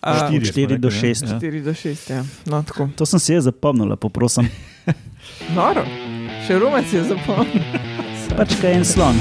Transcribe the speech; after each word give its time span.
A, 0.00 0.28
Štiri. 0.28 0.76
4 0.76 0.78
do 0.78 0.90
smo 0.90 1.00
6. 1.00 1.22
rekli, 1.22 1.48
4 1.48 1.62
do 1.62 1.74
6, 1.74 2.12
ja. 2.12 2.24
No, 2.46 2.62
tako. 2.62 2.88
To 2.96 3.06
sem 3.06 3.20
si 3.20 3.32
jaz 3.32 3.44
zapomnil, 3.44 3.88
lepo 3.88 4.08
prosim. 4.08 4.48
Noro. 5.56 5.84
Še 6.46 6.58
rumec 6.58 6.92
je 6.92 7.04
zapomnil. 7.04 7.62
Pač 8.38 8.54
kaj 8.62 8.78
en 8.78 8.86
slon. 8.86 9.18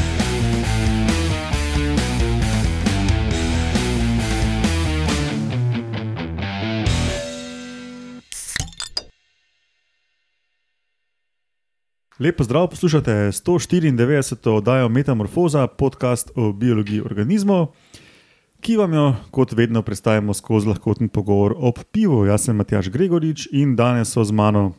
Lepo 12.19 12.43
zdrav, 12.43 12.67
poslušate 12.67 13.11
194. 13.11 14.49
oddajo 14.49 14.89
Metamorfoza, 14.89 15.67
podcast 15.67 16.31
o 16.35 16.53
biologiji 16.53 17.01
organizmov, 17.01 17.67
ki 18.61 18.77
vam 18.77 18.93
jo, 18.93 19.05
kot 19.31 19.53
vedno, 19.53 19.81
predstavimo 19.81 20.33
skozi 20.33 20.67
lahkoten 20.67 21.09
pogovor 21.09 21.55
ob 21.57 21.79
pivu. 21.91 22.25
Jaz 22.25 22.47
sem 22.47 22.55
Matjaš 22.55 22.89
Gregorič 22.89 23.47
in 23.51 23.75
danes 23.75 24.11
so 24.13 24.23
z 24.23 24.31
mano 24.31 24.71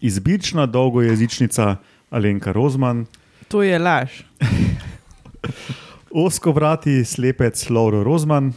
izbirčna 0.00 0.66
dolgojezičnica 0.66 1.76
Alenka 2.10 2.52
Rozman, 2.52 3.06
To 3.50 3.62
je 3.66 3.78
laž. 3.78 4.22
oskovrati 6.26 7.04
slepec 7.04 7.70
Lauro 7.70 8.04
Rozman 8.04 8.52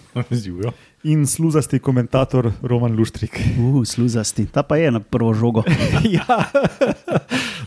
in 1.03 1.28
sluzasti 1.28 1.80
komentator 1.80 2.52
Roman 2.62 2.95
Luštrik. 2.95 3.39
Uh, 3.59 3.81
sluzasti. 3.86 4.45
Ta 4.45 4.64
pa 4.64 4.78
je 4.78 4.91
na 4.91 5.00
prvo 5.00 5.34
žogo. 5.34 5.64
ja. 6.17 6.45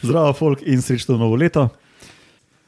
Zdravo, 0.02 0.32
folk 0.32 0.62
in 0.62 0.82
srečno 0.82 1.18
novo 1.18 1.36
leto. 1.36 1.68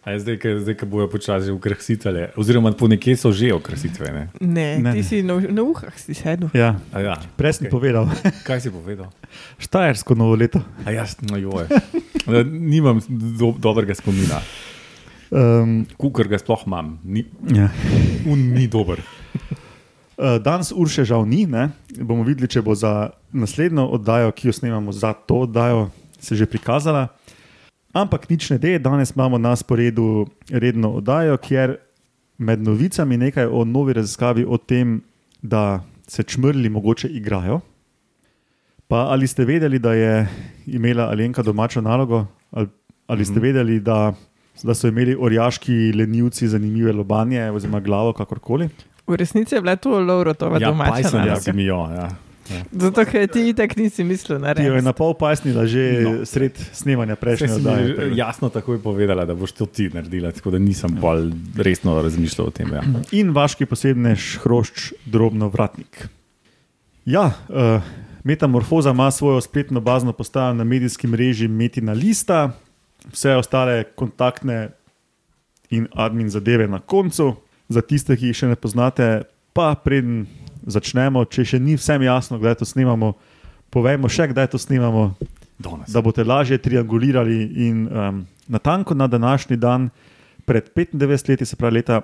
A 0.08 0.16
je 0.16 0.20
zdaj, 0.20 0.36
ki 0.40 0.48
zdaj, 0.58 0.88
bojo 0.88 1.04
počasi 1.06 1.52
ukrasitele, 1.52 2.32
oziroma 2.32 2.72
po 2.72 2.88
nekje 2.88 3.12
so 3.12 3.28
že 3.28 3.52
okrasitve. 3.52 4.08
Ne? 4.08 4.24
Ne, 4.40 4.80
Ne, 4.80 4.92
ti 4.96 4.98
ne. 4.98 5.04
si 5.04 5.16
na, 5.20 5.36
na 5.36 5.60
uhah 5.62 5.92
si 5.94 6.16
sedel. 6.16 6.48
Ja, 6.50 6.80
A 6.88 7.00
Ja, 7.02 7.14
prej 7.36 7.52
sem 7.54 7.68
okej. 7.68 7.72
povedal, 7.76 8.04
Kaj 8.40 8.58
si 8.58 8.70
povedal? 8.72 9.12
štajersko 9.64 10.16
novo 10.16 10.32
leto. 10.32 10.64
A 10.82 10.96
jaz, 10.96 11.20
no, 11.20 11.36
joj. 11.36 11.68
Da 12.24 12.40
Nimam 12.40 13.04
do, 13.36 13.52
dobrega 13.52 13.92
spomina, 13.92 14.40
Um, 15.28 15.84
kukar 16.00 16.24
ga 16.24 16.40
sploh 16.40 16.64
imam, 16.64 16.96
ni, 17.04 17.20
ja. 17.52 17.68
un 18.24 18.48
ni 18.48 18.64
dober. 18.64 19.04
Uh, 20.16 20.40
Danes 20.40 20.72
urše 20.72 21.04
žal 21.04 21.28
ni, 21.28 21.44
ne? 21.44 21.68
bomo 22.00 22.24
videli, 22.24 22.48
če 22.48 22.64
bo 22.64 22.72
za 22.72 23.12
naslednjo 23.28 23.84
oddajo, 23.92 24.32
ki 24.32 24.48
jo 24.48 24.56
snemamo 24.56 24.88
za 24.88 25.12
to 25.12 25.44
oddajo, 25.44 25.90
se 26.16 26.32
že 26.32 26.48
prikazala. 26.48 27.12
Ampak 27.92 28.28
nič 28.30 28.50
ne 28.50 28.58
de, 28.58 28.78
danes 28.78 29.14
imamo 29.16 29.38
na 29.38 29.56
sporedu 29.56 30.26
redno 30.50 30.92
oddajo, 31.00 31.36
kjer 31.36 31.76
med 32.38 32.62
novicami 32.62 33.16
nekaj 33.16 33.46
o 33.46 33.64
novi 33.64 33.92
raziskavi 33.92 34.44
o 34.44 34.58
tem, 34.58 35.00
da 35.42 35.80
se 36.06 36.22
čmrli 36.22 36.68
mogoče 36.68 37.08
igrajo. 37.08 37.60
Pa 38.88 38.96
ali 38.96 39.26
ste 39.26 39.44
vedeli, 39.44 39.78
da 39.78 39.92
je 39.92 40.28
imela 40.66 41.08
Alenka 41.10 41.42
domačo 41.42 41.80
nalogo, 41.80 42.26
ali, 42.50 42.68
ali 43.06 43.24
ste 43.24 43.40
vedeli, 43.40 43.80
da, 43.80 44.12
da 44.62 44.74
so 44.74 44.88
imeli 44.88 45.16
orjaški 45.20 45.92
lenivci 45.92 46.48
zanimive 46.48 46.92
lobanje 46.92 47.50
oziroma 47.50 47.80
glavo, 47.80 48.12
kakorkoli? 48.12 48.68
V 49.06 49.16
resnici 49.16 49.54
je 49.54 49.60
bila 49.60 49.76
to 49.76 50.00
Laurotova 50.00 50.58
Ja, 50.60 50.68
domača 50.68 50.90
pajsen, 50.90 51.20
ja, 51.20 51.24
naloga. 51.24 51.40
si 51.40 51.52
mi 51.52 51.64
jo. 51.64 51.76
Ja. 51.92 52.08
Ja. 52.48 52.62
Zato, 52.72 53.04
ker 53.04 53.26
ti 53.28 53.42
itek 53.50 53.76
nisi 53.76 54.04
mislil 54.04 54.38
na 54.40 54.54
Ti 54.56 54.64
jo 54.64 54.76
je 54.78 54.82
na 54.82 54.94
pol 54.96 55.12
pajsnila 55.18 55.66
že 55.68 55.84
no. 56.00 56.12
Sred 56.24 56.56
snemanja 56.72 57.16
prejšnje 57.20 57.52
oddaje. 57.60 57.84
mi 57.84 57.94
tako 57.94 58.16
jasno 58.16 58.48
takoj 58.48 58.80
povedala, 58.82 59.26
da 59.28 59.36
boš 59.36 59.52
to 59.52 59.66
ti 59.66 59.88
naredila, 59.92 60.32
tako 60.32 60.56
da 60.56 60.58
nisem 60.58 60.96
bolj 61.00 61.32
resno 61.56 61.98
razmišljal 62.02 62.48
o 62.48 62.54
tem. 62.54 62.72
Ja. 62.72 62.84
In 63.12 63.34
vaški 63.36 63.68
posebnež 63.68 64.38
hrošč, 64.44 64.92
drobno 65.04 65.52
vratnik. 65.52 66.08
Ja, 67.04 67.32
uh, 67.48 67.84
Metamorfoza 68.24 68.90
ima 68.90 69.10
svojo 69.10 69.40
spletno 69.40 69.80
bazno 69.80 70.12
postajo 70.12 70.54
na 70.54 70.64
medijskem 70.64 71.10
mreži 71.10 71.48
Metina 71.48 71.92
Lista, 71.92 72.50
vse 73.12 73.36
ostale 73.36 73.84
kontaktne 73.84 74.68
in 75.70 75.86
admin 75.94 76.30
zadeve 76.30 76.68
na 76.68 76.80
koncu. 76.80 77.34
Za 77.68 77.80
tiste, 77.80 78.16
ki 78.16 78.32
jih 78.32 78.36
še 78.36 78.46
ne 78.48 78.56
poznate, 78.56 79.28
pa 79.52 79.74
preden 79.84 80.26
začnemo, 80.68 81.24
če 81.24 81.44
še 81.44 81.58
ni 81.58 81.76
vsem 81.78 82.04
jasno, 82.04 82.38
kdaj 82.38 82.60
to 82.60 82.68
snemamo, 82.68 83.14
povejmo 83.72 84.08
še, 84.12 84.28
kdaj 84.32 84.52
to 84.52 84.60
snemamo, 84.60 85.14
Danes. 85.58 85.90
da 85.90 86.02
boste 86.04 86.24
lažje 86.24 86.60
triangulirali. 86.62 87.38
In 87.66 87.88
um, 87.88 88.22
na 88.48 88.58
tanko 88.58 88.94
na 88.94 89.08
današnji 89.10 89.56
dan, 89.56 89.90
pred 90.44 90.70
95 90.76 91.28
leti, 91.28 91.44
se 91.44 91.56
pravi 91.56 91.80
leta 91.80 92.00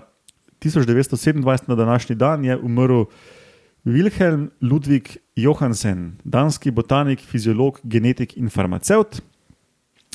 1927, 0.61 1.69
na 1.69 1.75
današnji 1.75 2.17
dan 2.17 2.45
je 2.45 2.57
umrl 2.57 3.05
Wilhelm 3.85 4.49
Ludwig 4.61 5.17
Johansen, 5.37 6.17
danski 6.25 6.71
botanik, 6.71 7.21
fiziolog, 7.21 7.81
genetik 7.85 8.37
in 8.37 8.49
farmaceut. 8.49 9.21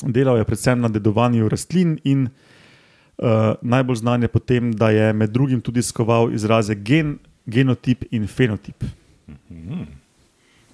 Delal 0.02 0.38
je 0.38 0.44
predvsem 0.44 0.80
na 0.80 0.88
dedovanju 0.88 1.48
rastlin 1.48 1.98
in 2.04 2.26
uh, 2.26 3.54
najbolj 3.62 3.96
znan 3.96 4.22
je 4.22 4.28
po 4.28 4.38
tem, 4.38 4.72
da 4.72 4.90
je 4.90 5.12
med 5.12 5.30
drugim 5.30 5.60
tudi 5.60 5.82
skoval 5.82 6.32
izraze 6.34 6.74
gen, 6.74 7.18
genotip 7.50 8.04
in 8.10 8.26
fenotip. 8.26 8.84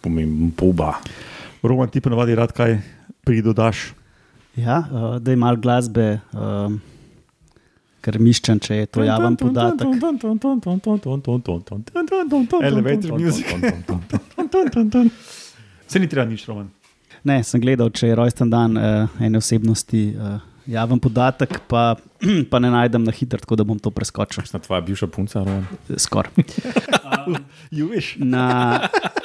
Pomemben 0.00 0.52
poba. 0.56 0.94
Roman, 1.62 1.88
ti 1.90 2.00
ponovadi 2.00 2.34
rad 2.38 2.52
kaj 2.54 2.78
pridodaš. 3.26 3.88
Ja, 4.56 4.78
uh, 4.90 5.16
da 5.20 5.30
je 5.30 5.36
malo 5.36 5.60
glasbe, 5.60 6.20
um, 6.32 6.78
ker 8.00 8.16
miščem, 8.22 8.60
če 8.62 8.78
je 8.78 8.86
to 8.86 9.04
javen 9.04 9.36
podatek. 9.36 9.86
Elevator 12.62 13.18
music. 13.18 13.46
Se 15.86 16.00
ni 16.00 16.08
treba 16.08 16.24
nič, 16.30 16.46
Roman. 16.48 16.70
Ne, 17.26 17.40
sem 17.44 17.60
gledal, 17.60 17.90
če 17.90 18.12
je 18.12 18.16
rojsten 18.16 18.50
dan 18.52 18.78
uh, 18.78 19.20
ene 19.20 19.42
osebnosti, 19.42 20.06
uh, 20.14 20.38
javen 20.66 21.00
podatek, 21.00 21.58
pa, 21.68 21.96
pa 22.50 22.60
ne 22.62 22.70
najdem 22.70 23.04
na 23.06 23.14
hitro, 23.14 23.40
tako 23.42 23.56
da 23.56 23.64
bom 23.64 23.78
to 23.78 23.90
preskočil. 23.94 24.44
Na 24.52 24.60
tvoja 24.62 24.80
bivša 24.86 25.08
punca, 25.12 25.42
Roman? 25.44 25.66
Skoraj. 25.96 26.32
Juviš. 27.78 28.16
Na 28.18 28.80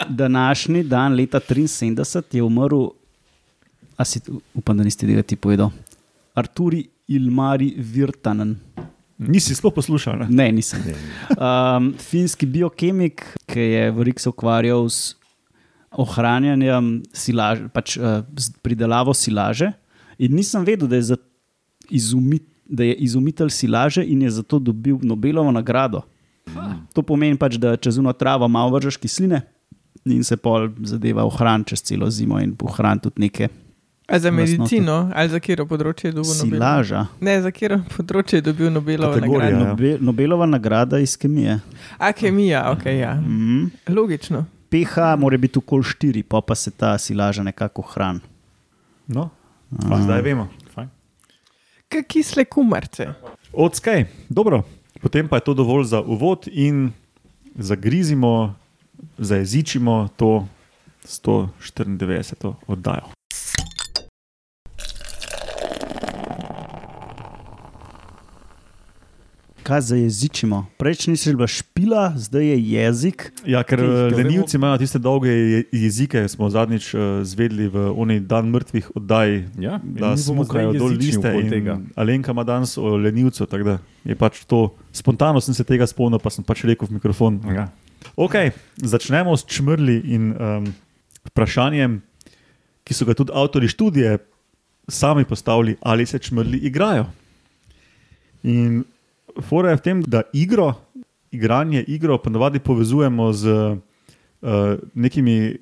današnji 0.09 0.83
dan, 0.83 1.15
leta 1.15 1.39
73, 1.39 2.23
je 2.31 2.43
umrl, 2.43 2.91
a 3.97 4.05
si, 4.05 4.21
upam, 4.53 4.77
da 4.77 4.83
niste 4.83 5.07
tega 5.07 5.23
ti 5.23 5.35
povedal, 5.35 5.71
Arturi 6.35 6.85
Ilmari 7.11 7.73
Virtanen. 7.77 8.55
Nisi 9.21 9.53
sploh 9.55 9.73
poslušal. 9.73 10.23
Ne? 10.23 10.27
Ne, 10.29 10.47
nisem. 10.51 10.81
Um, 11.35 11.91
finski 11.93 12.47
biokemik, 12.49 13.21
ki 13.45 13.65
je 13.67 13.83
v 13.93 14.05
Riksu 14.09 14.31
ukvarjal 14.31 14.87
s 14.89 15.13
ohranjanjem 15.91 17.01
silaže, 17.13 17.67
pač 17.69 17.99
uh, 17.99 18.23
pridelavo 18.65 19.13
silaže. 19.13 19.69
In 20.21 20.33
nisem 20.37 20.65
vedel, 20.65 20.89
da 20.89 20.97
je, 20.97 21.11
za 21.11 21.17
izumit, 21.91 22.43
da 22.65 22.83
je 22.83 22.95
izumitelj 22.95 23.49
silaže 23.49 24.03
in 24.03 24.21
je 24.21 24.29
zato 24.31 24.59
dobil 24.59 24.97
Nobelovo 25.01 25.51
nagrado. 25.51 26.01
To 26.93 27.01
pomeni 27.01 27.37
pač, 27.37 27.55
da 27.55 27.75
čez 27.75 27.97
uno 27.97 28.13
travo 28.13 28.47
malo 28.47 28.71
vržeš 28.71 28.97
kisline 28.97 29.41
in 30.05 30.23
se 30.23 30.37
pol 30.37 30.69
zadeva 30.81 31.23
ohrani 31.23 31.63
čez 31.63 31.83
celo 31.83 32.09
zimo 32.09 32.39
in 32.39 32.55
ohrani 32.59 32.99
tudi 32.99 33.21
neke 33.21 33.47
A 34.07 34.19
za 34.19 34.27
Lastnote. 34.27 34.31
medicino 34.57 35.11
ali 35.15 35.29
za 35.29 35.39
katero 35.39 35.65
področje 35.65 36.05
je 36.05 36.11
dobil 36.11 36.31
Nobel? 36.33 36.49
silaža. 36.49 37.05
Ne, 37.21 37.41
za 37.41 37.51
katero 37.51 37.77
področje 37.87 38.35
je 38.35 38.41
dobil 38.41 38.71
Nobelovo 38.71 39.13
Kategorija, 39.13 39.51
nagrado. 39.51 39.63
ja. 39.63 39.69
Nobe, 39.69 39.97
Nobelova 40.01 40.45
nagrada 40.45 40.99
iz 40.99 41.13
kemije. 41.15 41.59
A 41.97 42.11
kemija, 42.11 42.71
ok, 42.71 42.85
ja. 42.87 43.13
Mm. 43.15 43.69
Logično. 43.89 44.45
pH 44.69 44.97
mora 45.17 45.37
biti 45.37 45.59
okoli 45.59 45.83
4, 45.83 46.23
pa 46.23 46.41
pa 46.41 46.55
se 46.55 46.71
ta 46.71 46.97
silaža 46.97 47.43
nekako 47.43 47.81
hrani. 47.83 48.19
No, 49.07 49.29
pa 49.89 50.01
zdaj 50.01 50.21
vemo. 50.21 50.47
Kaj 51.91 52.03
kisle 52.07 52.45
kumarce. 52.45 53.09
Odskaj, 53.53 54.05
dobro. 54.29 54.63
Potem 55.01 55.27
pa 55.27 55.35
je 55.35 55.43
to 55.49 55.53
dovolj 55.53 55.83
za 55.83 56.01
uvod 56.01 56.47
in 56.47 56.91
zagrizimo, 57.55 58.55
zajezičimo 59.17 60.09
to 60.15 60.47
194. 61.03 62.53
oddajo. 62.67 63.20
Kaj 69.71 69.81
za 69.81 69.95
jezičimo? 69.95 70.67
Prejšnji 70.75 71.15
si 71.15 71.31
bila 71.31 71.47
špila, 71.47 72.11
zdaj 72.19 72.43
je 72.43 72.57
jezik. 72.75 73.31
Ja, 73.47 73.63
ker 73.63 73.79
eh, 73.79 74.11
lenivci 74.11 74.59
imajo 74.59 74.75
tiste 74.77 74.99
dolge 74.99 75.31
je- 75.31 75.63
jezike, 75.71 76.27
smo 76.27 76.49
zadnjič 76.49 76.91
uh, 76.91 76.99
zvedeli 77.23 77.71
v 77.71 77.87
oni 77.89 78.19
dan 78.19 78.51
mrtvih 78.51 78.91
oddaji. 78.91 79.47
Ja, 79.55 79.79
Da 79.79 80.11
smukajo 80.11 80.75
zdaj 80.75 80.75
dol 80.75 80.91
liste. 80.91 81.31
in 81.31 81.47
tega. 81.47 81.79
Alenka 81.95 82.31
ima 82.31 82.43
danes 82.43 82.75
o 82.75 82.99
lenivcu, 82.99 83.45
tako 83.45 83.63
da 83.63 83.75
je 84.03 84.11
pač 84.11 84.43
to. 84.43 84.75
Spontano 84.91 85.39
sem 85.39 85.55
se 85.55 85.63
tega 85.63 85.87
spomnil, 85.87 86.19
pa 86.19 86.27
sem 86.27 86.43
pač 86.43 86.67
rekel 86.67 86.91
v 86.91 86.99
mikrofon. 86.99 87.39
Ja. 87.47 87.71
Ok, 88.17 88.51
začnemo 88.75 89.31
s 89.31 89.47
čmrli 89.47 90.03
in 90.05 90.35
um, 90.35 90.67
vprašanjem, 91.23 92.01
ki 92.83 92.91
so 92.91 93.07
ga 93.07 93.15
tudi 93.15 93.31
avtori 93.31 93.71
študije 93.71 94.19
sami 94.83 95.23
postavili, 95.23 95.79
ali 95.79 96.03
se 96.03 96.19
čmrli 96.19 96.59
igrajo. 96.59 97.07
In 98.43 98.83
fora 99.41 99.69
je 99.69 99.77
v 99.77 99.81
tem, 99.81 100.01
da 100.03 100.21
igro, 100.33 100.73
igranje 101.31 101.83
igro 101.87 102.17
ponovadi 102.17 102.59
povezujemo 102.59 103.33
z 103.33 103.47
uh, 103.47 103.77
nekimi 104.93 105.57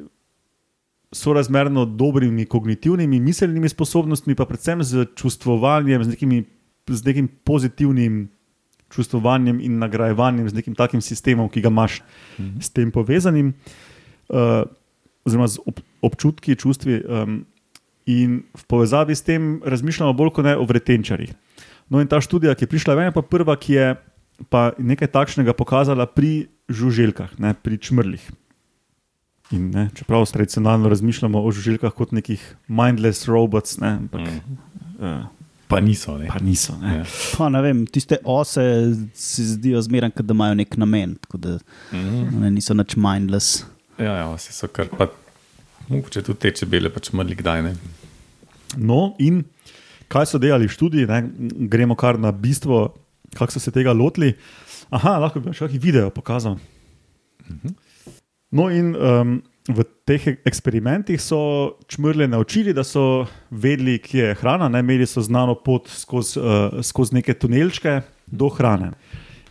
sorazmerno 1.12 1.86
dobrimi 1.86 2.46
kognitivnimi, 2.46 3.20
miselnimi 3.20 3.70
sposobnostmi, 3.70 4.36
pa 4.36 4.46
predvsem 4.46 4.84
z 4.84 5.06
čustvovanjem, 5.16 6.04
z, 6.04 6.08
nekimi, 6.08 6.44
z 6.88 7.06
nekim 7.06 7.28
pozitivnim 7.44 8.30
čustvovanjem 8.90 9.60
in 9.62 9.78
nagrajevanjem, 9.78 10.50
z 10.50 10.54
nekim 10.54 10.76
takim 10.76 11.02
sistemom, 11.02 11.50
ki 11.50 11.62
ga 11.62 11.70
imaš 11.70 12.02
Mhm. 12.40 12.62
s 12.62 12.70
tem 12.70 12.92
povezanim, 12.92 13.54
uh, 14.30 14.66
oziroma 15.26 15.48
z 15.48 15.60
ob, 15.66 15.80
občutki, 16.02 16.56
čustvi. 16.56 17.02
Um, 17.06 17.46
in 18.10 18.44
v 18.58 18.64
povezavi 18.66 19.16
s 19.16 19.22
tem 19.22 19.62
razmišljamo 19.66 20.14
bolj 20.14 20.32
kot 20.34 20.46
ne 20.46 20.58
o 20.58 20.66
vretenčarjih. 20.66 21.30
No, 21.90 22.00
in 22.00 22.08
ta 22.08 22.22
študija, 22.22 22.54
ki 22.54 22.64
je 22.64 22.70
prišla 22.70 22.94
ven, 22.94 23.06
je 23.06 23.12
pa 23.12 23.22
prva, 23.22 23.56
ki 23.56 23.74
je 23.74 23.88
pa 24.48 24.72
nekaj 24.78 25.10
takšnega 25.10 25.54
pokazala 25.54 26.06
pri 26.06 26.48
žuželkah, 26.70 27.34
ne, 27.38 27.54
pri 27.54 27.78
čmrlih. 27.78 28.22
In, 29.50 29.72
ne, 29.72 29.88
čeprav 29.92 30.22
tradicionalno 30.26 30.86
razmišljamo 30.86 31.42
o 31.42 31.50
žuželkah 31.50 31.90
kot 31.92 32.12
nekih 32.12 32.38
mindless 32.68 33.26
robots, 33.26 33.78
ne, 33.78 33.98
ampak 33.98 34.22
Mhm. 34.22 34.56
uh, 35.00 35.26
Pa 35.68 35.80
niso. 35.80 36.18
Ne? 36.18 36.26
pa 36.28 36.40
niso. 36.40 36.74
Ne. 36.78 36.96
Ja. 36.96 37.04
Pa, 37.38 37.50
ne 37.50 37.62
vem, 37.62 37.86
tiste 37.86 38.18
ose 38.24 38.64
se 39.14 39.44
zdijo 39.46 39.82
zmeraj, 39.82 40.12
kot 40.12 40.26
da 40.26 40.34
imajo 40.34 40.56
nek 40.56 40.78
namen, 40.78 41.16
tako 41.18 41.38
da 41.38 41.58
Mhm. 41.94 42.40
ne, 42.40 42.52
niso 42.52 42.74
nič 42.74 42.96
mindless. 42.96 43.66
Ja, 44.00 44.16
ja, 44.16 44.26
vse 44.30 44.54
so 44.54 44.68
kar 44.68 44.88
pa. 44.88 45.10
Mogoče 45.88 46.22
tudi 46.22 46.40
te 46.40 46.52
čebele, 46.52 46.90
pač 46.90 47.10
mrli 47.12 47.36
kdaj 47.36 47.64
ne. 47.64 47.76
No, 48.78 49.16
in 49.20 49.44
kaj 50.10 50.32
so 50.32 50.42
delali 50.42 50.68
v 50.68 50.74
študiji, 50.74 51.08
ne? 51.10 51.22
gremo 51.70 51.96
kar 51.96 52.20
na 52.20 52.32
bistvo, 52.32 52.90
kako 53.38 53.56
so 53.56 53.62
se 53.62 53.72
tega 53.72 53.94
lotili. 53.94 54.34
Aha, 54.90 55.20
lahko 55.22 55.40
bi 55.40 55.50
vam 55.50 55.56
še 55.56 55.68
kakšen 55.68 55.84
video 55.84 56.10
pokazal. 56.14 56.58
No, 58.50 58.66
in 58.74 58.96
um, 58.98 59.38
v 59.70 59.86
teh 60.10 60.24
eksperimentih 60.50 61.22
so 61.22 61.78
čmrle 61.90 62.26
naučili, 62.28 62.74
da 62.74 62.82
so 62.84 63.28
vedeli, 63.52 64.00
kje 64.02 64.32
je 64.32 64.38
hrana, 64.42 64.70
ne? 64.70 64.82
imeli 64.82 65.06
so 65.06 65.22
znano 65.22 65.54
pot 65.62 65.90
skozi, 65.94 66.42
uh, 66.42 66.82
skozi 66.86 67.20
neke 67.20 67.38
tunelčke 67.38 68.00
do 68.26 68.50
hrane. 68.50 68.96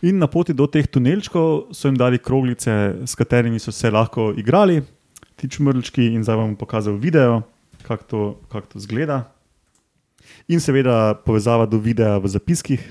In 0.03 0.19
na 0.19 0.27
poti 0.31 0.55
do 0.55 0.67
teh 0.67 0.87
tunelčkov 0.87 1.71
so 1.75 1.87
jim 1.87 1.97
dali 1.99 2.19
kroglice, 2.19 3.03
s 3.07 3.15
katerimi 3.19 3.59
so 3.59 3.71
se 3.71 3.91
lahko 3.91 4.31
igrali, 4.35 4.81
ti 5.39 5.47
čmrlčki, 5.47 6.11
in 6.15 6.23
zdaj 6.23 6.35
vam 6.39 6.51
bom 6.51 6.59
pokazal 6.59 6.99
video, 6.99 7.41
kako 7.87 8.03
to, 8.03 8.23
kak 8.51 8.67
to 8.71 8.79
zgleda. 8.83 9.23
In 10.47 10.59
seveda 10.59 11.13
povezava 11.15 11.65
do 11.65 11.77
videa 11.77 12.17
v 12.17 12.27
zapiskih. 12.27 12.81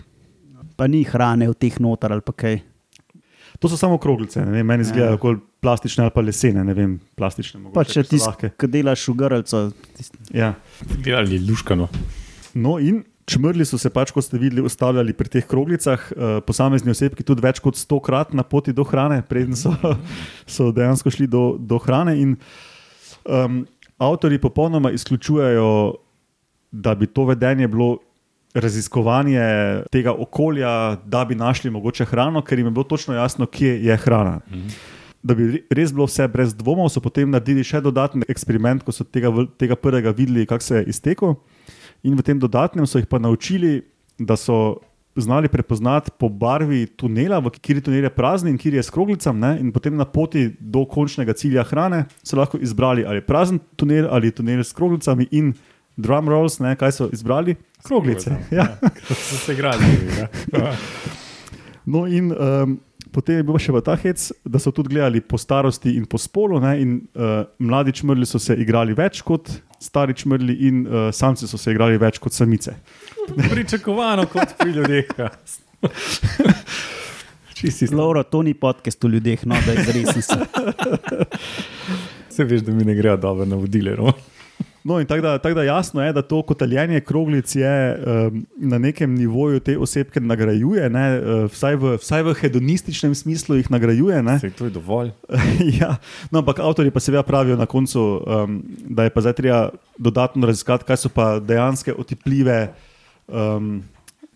Pa 0.77 0.87
ni 0.87 1.03
hrane 1.03 1.49
v 1.49 1.55
teh 1.55 1.75
notar 1.79 2.13
ali 2.13 2.21
pa 2.21 2.33
kaj. 2.33 2.61
To 3.59 3.67
so 3.67 3.75
samo 3.75 3.99
kroglice, 3.99 4.39
ne 4.39 4.53
vem, 4.53 4.63
meni 4.63 4.83
izgledajo 4.83 5.13
Ja. 5.13 5.19
kot 5.19 5.39
plastične 5.61 6.05
ali 6.05 6.13
pa 6.15 6.21
lesene, 6.21 6.63
ne 6.63 6.75
vem, 6.75 7.01
plastične. 7.17 7.59
mogoče, 7.59 7.75
Pa 7.75 7.85
če 7.85 8.03
ti, 8.05 8.17
lahke. 8.17 8.51
ki 8.55 8.67
delaš 8.69 9.09
v 9.09 9.15
grlcu, 9.15 9.73
Ja. 10.31 10.55
Delali 10.97 11.39
luškano. 11.41 11.89
No, 12.55 12.79
in 12.79 13.03
čmrli 13.27 13.67
so 13.67 13.75
se 13.77 13.91
pač, 13.91 14.11
kot 14.11 14.25
ste 14.25 14.39
videli, 14.39 14.63
ustavljali 14.63 15.13
pri 15.13 15.29
teh 15.29 15.45
kroglicah, 15.45 15.99
uh, 16.09 16.39
posamezni 16.41 16.91
osebki 16.91 17.25
tudi 17.25 17.43
več 17.43 17.59
kot 17.59 17.75
stokrat 17.75 18.31
na 18.33 18.43
poti 18.43 18.73
do 18.73 18.85
hrane, 18.85 19.23
preden 19.23 19.57
so, 19.57 19.75
so 20.47 20.71
dejansko 20.71 21.11
šli 21.11 21.27
do, 21.27 21.57
do 21.59 21.79
hrane. 21.79 22.15
In, 22.17 22.37
um, 23.25 23.67
avtori 23.99 24.39
popolnoma 24.39 24.93
izključujejo, 24.93 25.99
da 26.71 26.95
bi 26.95 27.07
to 27.07 27.25
vedenje 27.25 27.69
bilo 27.69 27.99
raziskovanje 28.55 29.41
tega 29.93 30.13
okolja, 30.13 30.97
da 31.05 31.25
bi 31.25 31.35
našli 31.35 31.71
mogoče 31.71 32.05
hrano, 32.05 32.43
ker 32.43 32.59
jim 32.59 32.67
je 32.67 32.71
bilo 32.71 32.85
točno 32.85 33.15
jasno, 33.15 33.47
kje 33.47 33.85
je 33.85 33.97
hrana. 33.97 34.41
Da 35.23 35.35
bi 35.35 35.47
re- 35.53 35.63
res 35.71 35.93
bilo 35.93 36.07
vse 36.07 36.29
brez 36.29 36.55
dvomov, 36.55 36.89
so 36.89 37.01
potem 37.01 37.31
naredili 37.31 37.65
še 37.65 37.81
dodaten 37.81 38.23
eksperiment, 38.29 38.85
ko 38.87 38.93
so 38.93 39.05
tega, 39.05 39.33
tega 39.59 39.77
prvega 39.77 40.11
videli, 40.11 40.47
kako 40.47 40.65
se 40.65 40.77
je 40.77 40.85
iztekel. 40.95 41.35
In 42.03 42.17
v 42.17 42.23
tem 42.23 42.39
dodatnem 42.39 42.87
so 42.87 42.99
jih 42.99 43.09
pa 43.11 43.19
naučili, 43.19 43.83
da 44.19 44.37
so 44.37 44.79
znali 45.19 45.49
prepoznati 45.49 46.11
po 46.19 46.29
barvi 46.29 46.87
tunela, 46.87 47.39
v 47.43 47.51
kateri 47.51 47.83
tunel 47.83 48.07
je 48.07 48.11
prazen 48.11 48.49
in 48.49 48.59
kjer 48.59 48.75
je 48.75 48.83
s 48.83 48.91
kroglicami. 48.91 49.41
ne, 49.41 49.59
In 49.61 49.73
potem 49.73 49.97
na 49.97 50.05
poti 50.05 50.55
do 50.61 50.85
končnega 50.87 51.33
cilja 51.33 51.65
hrane 51.65 52.05
so 52.23 52.37
lahko 52.37 52.59
izbrali 52.59 53.05
ali 53.05 53.21
prazen 53.21 53.59
tunel 53.77 54.07
ali 54.11 54.31
tunel 54.31 54.65
s 54.65 54.73
kroglicami. 54.73 55.27
In 55.31 55.55
drum 55.99 56.29
rolls, 56.31 56.59
ne, 56.63 56.75
kaj 56.79 56.95
so 56.95 57.09
izbrali? 57.13 57.57
Kroglice. 57.87 58.37
Ja. 58.55 58.71
So 59.09 59.37
se 59.37 59.53
igrali. 59.53 59.85
Ja. 60.19 60.75
No, 61.85 62.07
in 62.07 62.33
um, 62.33 62.79
potem 63.13 63.41
je 63.41 63.47
bil 63.47 63.59
še 63.61 63.73
ta 63.85 63.97
hec, 63.99 64.29
da 64.45 64.61
so 64.63 64.73
tudi 64.75 64.95
gledali 64.95 65.21
po 65.25 65.39
starosti 65.41 65.97
in 65.97 66.07
po 66.07 66.21
spolu. 66.21 66.61
Ne, 66.63 66.75
in, 66.83 67.01
uh, 67.17 67.43
mladi 67.59 67.95
čmrli 68.01 68.29
so 68.29 68.41
se 68.43 68.57
igrali 68.61 68.97
več 68.97 69.23
kot 69.27 69.51
stari 69.83 70.15
čmrli, 70.15 70.55
in 70.69 70.87
uh, 70.87 71.09
samci 71.15 71.49
so 71.49 71.59
se 71.59 71.73
igrali 71.75 71.99
več 71.99 72.19
kot 72.23 72.35
samice. 72.35 72.77
Pričakovano 73.53 74.27
kot 74.31 74.57
pri 74.59 74.77
ljudeh. 74.79 75.13
ja. 75.19 75.31
Laura, 77.99 78.23
to 78.23 78.43
ni 78.47 78.55
podcast 78.55 79.05
o 79.05 79.09
ljudeh, 79.11 79.43
no, 79.51 79.57
da 79.67 79.75
izresni 79.75 80.23
se. 80.23 80.37
Se 82.31 82.45
veš, 82.47 82.63
da 82.63 82.75
mi 82.75 82.85
ne 82.87 82.95
grejo 82.95 83.17
dobro 83.19 83.47
na 83.51 83.57
vodile. 83.59 83.97
No? 83.99 84.13
No, 84.85 85.01
in 85.01 85.07
tako 85.07 85.23
da, 85.23 85.39
tak 85.43 85.55
da 85.55 85.63
jasno 85.67 86.03
je, 86.03 86.13
da 86.13 86.23
to 86.23 86.43
kotaljenje 86.43 87.01
kroglic 87.01 87.55
je 87.57 87.73
um, 87.97 88.47
na 88.57 88.79
nekem 88.79 89.15
nivoju 89.15 89.61
te 89.61 89.79
osebke 89.79 90.21
nagrajuje, 90.21 90.91
ne, 90.91 91.05
uh, 91.19 91.51
vsaj, 91.51 91.77
v, 91.77 91.97
vsaj 91.99 92.23
v 92.23 92.35
hedonističnem 92.41 93.15
smislu 93.15 93.59
jih 93.59 93.71
nagrajuje. 93.71 94.23
Ne. 94.23 94.39
Sej, 94.39 94.55
to 94.59 94.71
je 94.71 94.75
dovolj. 94.79 95.11
ja, 95.81 95.97
no, 96.31 96.41
ampak 96.41 96.63
avtori 96.63 96.95
pa 96.95 97.03
seveda 97.03 97.23
pravijo 97.27 97.59
na 97.59 97.67
koncu, 97.67 98.07
um, 98.23 98.63
da 98.89 99.09
je 99.09 99.15
pa 99.15 99.27
zdaj 99.27 99.39
treba 99.41 99.61
dodatno 99.99 100.47
raziskati, 100.47 100.87
kaj 100.89 101.03
so 101.05 101.13
pa 101.13 101.39
dejanske 101.43 101.95
otipljive 101.95 102.69
um, 103.27 103.83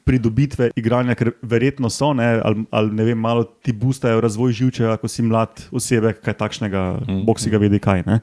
pridobitve 0.04 0.70
igranja, 0.76 1.14
ker 1.14 1.32
verjetno 1.42 1.90
so, 1.90 2.12
ne, 2.16 2.34
ali, 2.44 2.64
ali 2.70 2.96
ne 2.98 3.04
vem, 3.06 3.18
malo 3.18 3.44
ti 3.44 3.72
boostajo 3.72 4.20
razvoj 4.20 4.52
živčeva, 4.58 4.96
ko 4.98 5.08
si 5.08 5.22
mlad 5.22 5.68
osebek, 5.70 6.22
kaj 6.24 6.38
takšnega, 6.40 6.82
mm. 7.06 7.20
bog 7.28 7.40
si 7.40 7.52
ga 7.52 7.60
vedi 7.62 7.78
kaj. 7.82 8.02
Ne. 8.06 8.18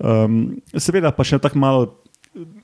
Um, 0.00 0.60
seveda 0.74 1.12
pa 1.12 1.26
še 1.26 1.40
tako 1.42 1.60
malo. 1.60 1.88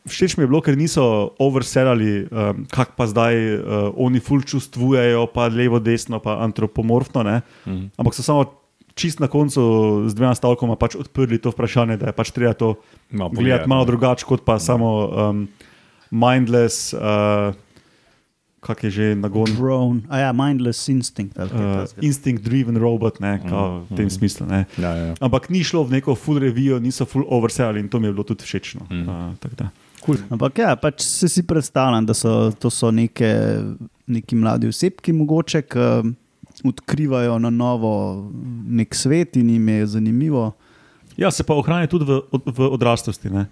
Všeč 0.06 0.37
mi 0.38 0.44
je 0.44 0.49
bilo, 0.49 0.61
ker 0.62 0.77
niso 0.79 1.35
overselali, 1.43 2.29
um, 2.31 2.62
kako 2.71 2.94
pa 2.94 3.09
zdaj 3.11 3.35
uh, 3.35 3.88
oni 3.99 4.23
ful 4.23 4.44
čustvujejo, 4.47 5.25
pa 5.35 5.49
levo, 5.50 5.81
desno, 5.83 6.23
pa 6.23 6.38
antropomorfno. 6.47 7.27
Ne? 7.27 7.41
Mhm. 7.67 7.99
Ampak 7.99 8.15
so 8.15 8.23
samo 8.23 8.47
čist 8.97 9.21
na 9.21 9.29
koncu 9.29 9.61
z 10.09 10.17
dvema 10.17 10.33
stavkoma 10.33 10.79
pač 10.81 10.97
odprli 10.97 11.37
to 11.37 11.53
vprašanje, 11.53 11.99
da 12.00 12.11
je 12.11 12.16
pač 12.16 12.33
treba 12.33 12.57
to 12.57 12.81
Malo 13.12 13.31
gledati 13.37 13.69
malo 13.69 13.85
no. 13.85 13.90
drugače, 13.93 14.25
kot 14.25 14.47
pa 14.47 14.57
samo 14.59 14.88
um, 15.05 15.45
mindless, 16.11 16.97
uh, 16.97 17.52
kak 18.66 18.82
je 18.85 18.90
že 18.90 19.06
nagon. 19.14 19.46
Drone, 19.56 20.00
a 20.11 20.18
ja, 20.26 20.32
mindless 20.35 20.88
instinct. 20.90 21.38
Uh, 21.38 21.46
takega. 21.46 21.87
Instinct-driven 22.02 22.76
robot, 22.82 23.20
ne, 23.23 23.38
kao, 23.46 23.87
v 23.87 23.96
tem 23.96 24.11
smislu. 24.11 24.46
Ne. 24.50 24.64
Ja, 24.76 24.90
ja. 24.99 25.14
Ampak 25.23 25.49
ni 25.54 25.62
šlo 25.62 25.87
v 25.87 26.00
neko 26.00 26.18
full 26.18 26.42
revijo, 26.42 26.82
niso 26.82 27.06
full 27.06 27.25
oversell 27.30 27.78
in 27.78 27.87
to 27.88 28.02
mi 28.02 28.11
je 28.11 28.16
bilo 28.18 28.26
tudi 28.26 28.42
všečno. 28.44 28.90
Mm. 28.90 29.06
Uh, 29.06 29.35
tako 29.38 29.54
da. 29.62 29.70
Ampak 30.30 30.58
ja, 30.58 30.76
pač 30.78 31.02
se 31.02 31.26
si 31.26 31.42
predstavljam, 31.42 32.06
da 32.06 32.14
so 32.14 32.52
to 32.54 32.70
so 32.70 32.90
neke, 32.94 33.26
neki 34.06 34.37
mladi 34.38 34.68
osebki, 34.70 35.11
mogoče, 35.12 35.62
ki 35.66 35.87
odkrivajo 36.64 37.38
na 37.42 37.50
novo 37.50 38.30
nek 38.66 38.94
svet 38.94 39.37
in 39.37 39.50
jim 39.50 39.68
je 39.68 39.87
zanimivo. 39.87 40.52
Ja, 41.16 41.30
se 41.30 41.42
pa 41.42 41.54
ohranja 41.54 41.87
tudi 41.90 42.04
v, 42.04 42.20
od- 42.30 42.46
v 42.46 42.68
odraslosti. 42.70 43.30
Ne. 43.30 43.46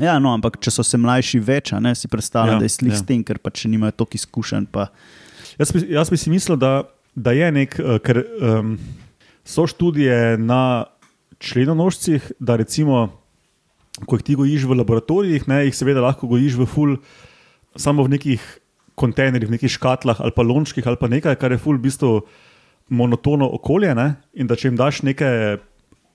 Ja, 0.00 0.16
no, 0.22 0.32
ampak 0.32 0.56
če 0.62 0.72
so 0.72 0.84
se 0.86 0.96
mlajši 1.00 1.40
več, 1.44 1.72
ne 1.82 1.92
si 1.98 2.08
predstavljam, 2.08 2.56
Ja, 2.56 2.62
da 2.62 2.68
je 2.68 2.72
slik 2.72 2.94
ja. 2.94 3.00
s 3.00 3.06
tem, 3.08 3.24
ker 3.26 3.40
pač 3.42 3.66
nimajo 3.68 3.92
toliko 4.02 4.20
izkušenj. 4.20 4.70
Pa, 4.72 4.88
Jaz 5.60 5.72
bi, 5.74 5.82
jaz 5.92 6.08
bi 6.08 6.16
si 6.16 6.32
mislil, 6.32 6.56
da, 6.56 6.84
da 7.14 7.34
je 7.36 7.50
nek, 7.52 7.76
uh, 7.76 7.98
ker 8.00 8.22
um, 8.24 8.76
so 9.44 9.66
študije 9.68 10.38
na 10.40 10.88
členonožcih, 11.42 12.32
da 12.40 12.56
recimo, 12.56 13.10
ko 14.06 14.16
jih 14.16 14.24
ti 14.24 14.38
gojiš 14.38 14.64
v 14.70 14.78
laboratorijih, 14.80 15.48
ne, 15.50 15.64
jih 15.66 15.76
seveda 15.76 16.04
lahko 16.04 16.30
gojiš 16.30 16.56
v 16.62 16.68
ful, 16.70 16.96
samo 17.76 18.06
v 18.06 18.14
nekih 18.16 18.40
kontejnerjih, 18.98 19.50
v 19.50 19.56
nekih 19.56 19.72
škatlah 19.72 20.20
ali 20.20 20.34
pa 20.36 20.44
lončkih 20.44 20.86
ali 20.86 21.00
pa 21.00 21.08
nekaj, 21.08 21.36
kar 21.40 21.52
je 21.52 21.60
ful 21.60 21.76
v 21.76 21.88
bistvu 21.88 22.12
monotono 22.92 23.48
okolje. 23.56 23.94
Ne, 23.96 24.08
in 24.32 24.48
da 24.48 24.56
če 24.56 24.70
jim 24.70 24.78
daš 24.78 25.02
neke 25.04 25.28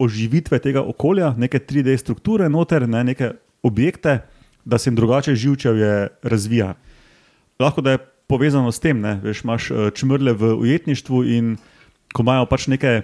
oživitve 0.01 0.59
tega 0.61 0.83
okolja, 0.85 1.33
neke 1.37 1.59
3D 1.59 1.97
strukture 1.97 2.49
noter, 2.49 2.85
ne, 2.89 3.03
neke 3.03 3.33
objekte, 3.63 4.19
da 4.65 4.77
se 4.77 4.89
jim 4.89 4.95
drugače 4.95 5.35
živčevje 5.35 6.07
razvija 6.23 6.73
lahko 7.59 7.81
da 7.81 7.91
je 7.91 7.97
povezano 8.27 8.71
s 8.71 8.79
tem. 8.79 8.99
Ne? 9.01 9.19
Veš, 9.23 9.43
imaš 9.43 9.71
eh, 9.71 9.89
čmrle 9.95 10.33
v 10.33 10.53
ujetništvu 10.53 11.23
in 11.25 11.57
ko 12.13 12.23
imajo 12.23 12.45
pač 12.45 12.67
nekaj, 12.67 13.01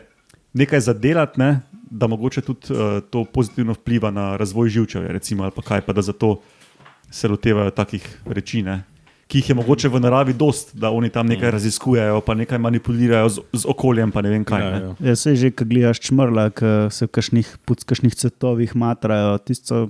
nekaj 0.54 0.80
zadelati, 0.80 1.40
ne? 1.40 1.60
da 1.94 2.08
mogoče 2.08 2.42
tudi 2.42 2.74
uh, 2.74 3.04
to 3.14 3.22
pozitivno 3.26 3.76
vpliva 3.78 4.10
na 4.12 4.32
razvoj 4.38 4.70
živčevja, 4.70 5.12
recimo, 5.14 5.44
ali 5.44 5.54
pa 5.56 5.62
kaj, 5.62 5.82
pa 5.86 5.94
da 5.94 6.02
zato 6.02 6.40
se 7.12 7.28
lotevajo 7.28 7.70
takih 7.70 8.02
reči. 8.26 8.64
Ne? 8.66 8.82
ki 9.28 9.40
jih 9.42 9.50
je 9.50 9.56
mogoče 9.56 9.90
v 9.90 10.00
naravi 10.04 10.34
dost, 10.38 10.76
da 10.78 10.92
oni 10.94 11.10
tam 11.10 11.26
Mm. 11.26 11.30
nekaj 11.30 11.52
raziskujejo, 11.52 12.22
pa 12.22 12.34
nekaj 12.34 12.60
manipulirajo 12.60 13.30
z, 13.30 13.42
z 13.54 13.66
okoljem, 13.66 14.12
pa 14.12 14.22
ne 14.22 14.30
vem 14.30 14.44
kaj. 14.46 14.62
Ja, 14.62 14.70
ne. 14.70 14.82
ja. 14.82 15.10
Ja, 15.10 15.16
se 15.16 15.36
že, 15.36 15.50
ko 15.52 15.66
gledaš 15.66 16.00
čmrla, 16.00 16.50
ki 16.54 16.94
se 16.94 17.06
v 17.06 17.10
kakšnih, 17.10 17.58
pod 17.66 17.82
kakšnih 17.84 18.16
cvetovih 18.16 18.76
matrajo, 18.76 19.38
tisto 19.42 19.90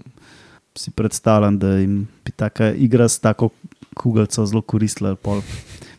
si 0.76 0.92
predstavljam, 0.92 1.60
da 1.60 1.76
jim 1.78 2.08
bi 2.26 2.32
taka 2.32 2.72
igra 2.74 3.08
s 3.08 3.20
tako 3.20 3.50
kugalco 3.94 4.46
zelo 4.46 4.62
koristila. 4.62 5.16
pol 5.16 5.42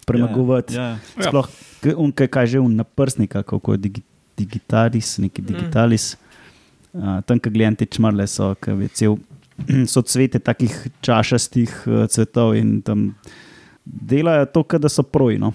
Premagovati. 0.06 0.74
Ja, 0.74 0.82
ja. 0.82 0.98
Sploh, 1.20 1.48
k- 1.80 1.94
on, 1.96 2.12
kaj 2.12 2.28
kaže, 2.28 2.58
un 2.60 2.74
na 2.76 2.84
prsnika, 2.84 3.42
kako 3.42 3.72
je 3.72 3.78
digi, 3.78 4.02
digitalis, 4.36 5.18
neki 5.18 5.42
digitalis. 5.42 6.16
Uh, 6.92 7.20
tam, 7.22 7.38
ki 7.38 7.50
gledam 7.50 7.74
te 7.74 7.86
čmrle, 7.86 8.26
so, 8.26 8.52
cel, 8.92 9.16
so 9.86 10.02
cvete 10.02 10.38
takih 10.38 10.70
čašastih 11.00 11.72
uh, 11.86 12.04
cvetov 12.06 12.54
in 12.54 12.82
tam 12.82 13.14
delajo 13.84 14.46
to, 14.46 14.62
da 14.78 14.88
so 14.88 15.02
projno, 15.02 15.52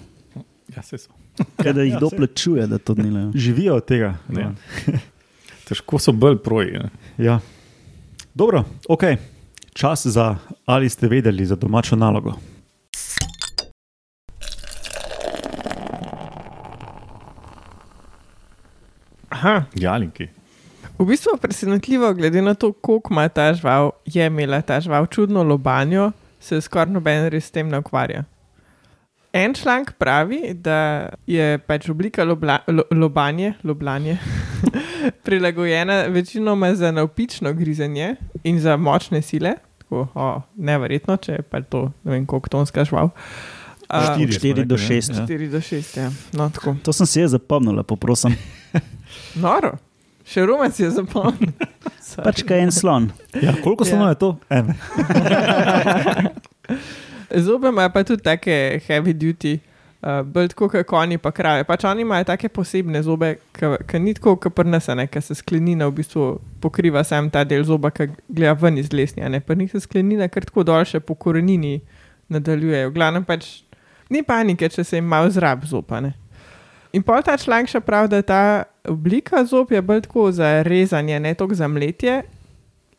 Ja, 0.70 0.82
saj 0.82 0.98
so. 0.98 1.10
kot 1.56 1.74
da 1.74 1.82
jih 1.82 1.92
Ja, 1.92 1.98
kdo 1.98 2.10
plačuje, 2.10 2.66
da 2.66 2.78
to 2.78 2.94
delajo. 2.94 3.32
Živijo 3.34 3.76
od 3.76 3.84
tega. 3.84 4.16
Ja. 4.30 4.52
Težko 5.66 5.98
so 5.98 6.12
bolj 6.12 6.38
proji. 6.38 6.78
Ja. 7.18 7.40
Dobro, 8.34 8.64
ok. 8.88 9.02
Čas 9.72 10.06
za 10.06 10.36
ali 10.66 10.88
ste 10.88 11.08
vedeli 11.08 11.46
za 11.46 11.56
domačo 11.56 11.96
nalogo. 11.96 12.32
Aha. 19.28 19.64
Jalinki. 19.74 20.28
V 20.98 21.04
bistvu 21.04 21.30
je 21.34 21.40
presenetljivo, 21.40 22.14
glede 22.14 22.42
na 22.42 22.54
to, 22.54 22.72
koliko 22.72 23.14
ima 23.14 23.28
ta 23.28 23.54
žival, 23.54 23.90
je 24.04 24.26
imela 24.26 24.60
ta 24.62 24.80
žival 24.80 25.06
čudno 25.06 25.42
lobanjo, 25.42 26.12
se 26.40 26.60
skoraj 26.60 26.92
noben 26.92 27.28
res 27.28 27.46
s 27.46 27.50
tem 27.50 27.68
ne 27.68 27.78
ukvarja. 27.78 28.24
En 29.32 29.54
članek 29.54 29.92
pravi, 29.92 30.54
da 30.54 31.08
je 31.26 31.58
pač 31.58 31.88
oblika 31.88 32.24
lobla, 32.24 32.58
lo, 32.66 32.82
lobanje, 32.90 33.52
loblanje 33.62 34.18
prilagojena 35.24 36.02
večinoma 36.02 36.74
za 36.74 36.90
navpično 36.90 37.52
grizenje 37.52 38.16
in 38.44 38.60
za 38.60 38.76
močne 38.76 39.22
sile. 39.22 39.52
Tako, 39.78 40.06
o, 40.14 40.40
neverjetno, 40.56 41.16
če 41.16 41.32
je 41.32 41.42
pač 41.42 41.64
to 41.68 41.92
ne 42.04 42.12
vem, 42.12 42.26
koliko 42.26 42.48
tonska. 42.48 42.84
A, 43.88 44.04
Štiri 44.04 44.32
smo 44.32 44.40
4 44.40 44.64
do 44.64 44.76
rekli, 44.76 44.88
ne? 44.88 45.02
6. 45.02 45.14
Ja. 45.14 45.26
4 45.26 45.50
do 45.50 45.58
6, 45.60 45.98
ja. 45.98 46.10
No, 46.32 46.50
tako. 46.50 46.76
To 46.82 46.92
sem 46.92 47.06
si 47.06 47.20
jaz 47.20 47.30
zapomnil, 47.30 47.82
poprosim. 47.82 48.36
Noro, 49.36 49.72
še 50.24 50.42
rumec 50.42 50.78
je 50.78 50.90
zapomnil. 50.90 51.50
Pač 52.16 52.42
kaj 52.42 52.60
en 52.60 52.72
slon. 52.72 53.10
Ja, 53.34 53.54
koliko 53.56 53.84
Ja. 53.86 53.90
slonov 53.90 54.08
je 54.08 54.14
to? 54.16 54.36
En. 54.50 54.74
Zobe 57.36 57.68
imajo 57.68 57.90
pa 57.94 58.04
tudi 58.04 58.22
take 58.22 58.80
heavy 58.86 59.12
duty, 59.14 59.58
uh, 60.02 60.20
bolj 60.26 60.48
tako 60.48 60.68
kot 60.68 60.86
konji 60.86 61.18
pa 61.18 61.30
krave. 61.30 61.64
Pač 61.64 61.84
oni 61.84 62.02
imajo 62.02 62.24
take 62.24 62.48
posebne 62.48 63.02
zobe, 63.02 63.36
ki 63.54 64.00
ni 64.02 64.14
tako, 64.14 64.36
kot 64.36 64.54
prnesene, 64.54 65.06
ki 65.06 65.22
se 65.22 65.36
sklenina 65.38 65.88
v 65.88 66.00
bistvu 66.00 66.30
pokriva 66.60 67.04
sam 67.04 67.30
ta 67.30 67.44
del 67.44 67.64
zoba, 67.64 67.92
ki 67.94 68.10
gleda 68.28 68.56
ven 68.60 68.78
iz 68.78 68.92
lesnja. 68.92 69.30
Pa 69.46 69.54
njih 69.54 69.70
se 69.70 69.80
sklenina 69.80 70.28
kar 70.28 70.48
tako 70.48 70.64
dol 70.66 70.84
še 70.84 71.00
po 71.00 71.14
korenini 71.14 71.80
nadaljujejo. 72.30 72.90
Glavno 72.94 73.22
pač 73.26 73.62
ni 74.10 74.22
panike, 74.26 74.68
če 74.68 74.84
se 74.84 74.98
jim 74.98 75.06
malo 75.06 75.30
zrab 75.30 75.64
zopane. 75.66 76.14
In 76.92 77.04
pol 77.06 77.22
ta 77.22 77.36
članek 77.38 77.70
še 77.70 77.80
pravi, 77.86 78.10
da 78.10 78.22
ta 78.26 78.42
oblika 78.90 79.44
zob 79.46 79.70
je 79.70 79.82
bolj 79.82 80.08
tako 80.08 80.30
za 80.34 80.62
rezanje, 80.66 81.20
ne 81.22 81.34
toliko 81.38 81.54
za 81.54 81.68
mletje. 81.70 82.22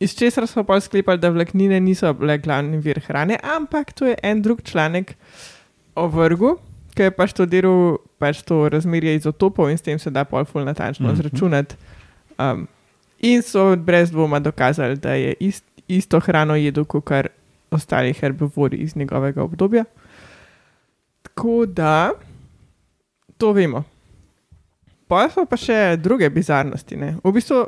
Iz 0.02 0.14
česar 0.18 0.46
so 0.50 0.64
pa 0.66 0.80
sklepali, 0.80 1.20
da 1.22 1.30
vlaknine 1.30 1.78
niso 1.80 2.10
bile 2.18 2.38
glavni 2.42 2.78
vir 2.82 2.98
hrane, 3.06 3.36
ampak 3.42 3.92
to 3.94 4.06
je 4.06 4.16
en 4.22 4.42
drug 4.42 4.62
članek 4.66 5.14
o 5.94 6.06
vrgu, 6.08 6.56
ki 6.94 7.02
je 7.02 7.10
pa 7.14 7.26
študiral 7.26 7.96
pač 8.18 8.42
to 8.42 8.68
razmerje 8.68 9.14
izotopov 9.16 9.70
in 9.70 9.78
s 9.78 9.82
tem 9.82 9.98
se 9.98 10.10
da 10.10 10.24
pol 10.24 10.44
ful 10.44 10.64
natančno 10.64 11.06
Mhm. 11.08 11.14
izračunati. 11.14 11.76
Um, 12.38 12.66
in 13.20 13.42
so 13.42 13.76
brez 13.76 14.10
dvoma 14.10 14.40
dokazali, 14.40 14.96
da 14.96 15.14
je 15.14 15.34
ist, 15.40 15.64
isto 15.88 16.20
hrano 16.20 16.54
jedel 16.56 16.84
kot 16.84 17.04
kar 17.04 17.28
ostali 17.70 18.12
herbivori 18.12 18.76
iz 18.76 18.96
njegovega 18.96 19.42
obdobja. 19.42 19.84
Tako 21.22 21.66
da 21.66 22.10
to 23.38 23.52
vemo. 23.52 23.84
Pa 25.12 25.26
so 25.28 25.44
pa 25.44 25.58
še 25.60 25.98
druge 26.00 26.30
bizarnosti. 26.32 26.96
Ne? 26.96 27.10
V 27.20 27.34
bistvu, 27.36 27.66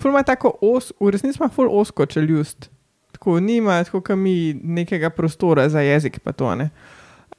ful 0.00 0.14
ima 0.14 0.22
tako 0.24 0.54
os, 0.64 0.88
v 0.96 1.12
resnici 1.12 1.36
ima 1.36 1.50
ful 1.52 1.68
osko 1.68 2.06
čeljust. 2.08 2.70
Tako 3.12 3.36
nima, 3.44 3.82
tako 3.84 4.00
kot 4.06 4.16
mi, 4.16 4.54
nekega 4.56 5.10
prostora 5.12 5.66
za 5.68 5.82
jezik, 5.84 6.22
pa 6.24 6.32
to 6.32 6.54
ne. 6.56 6.70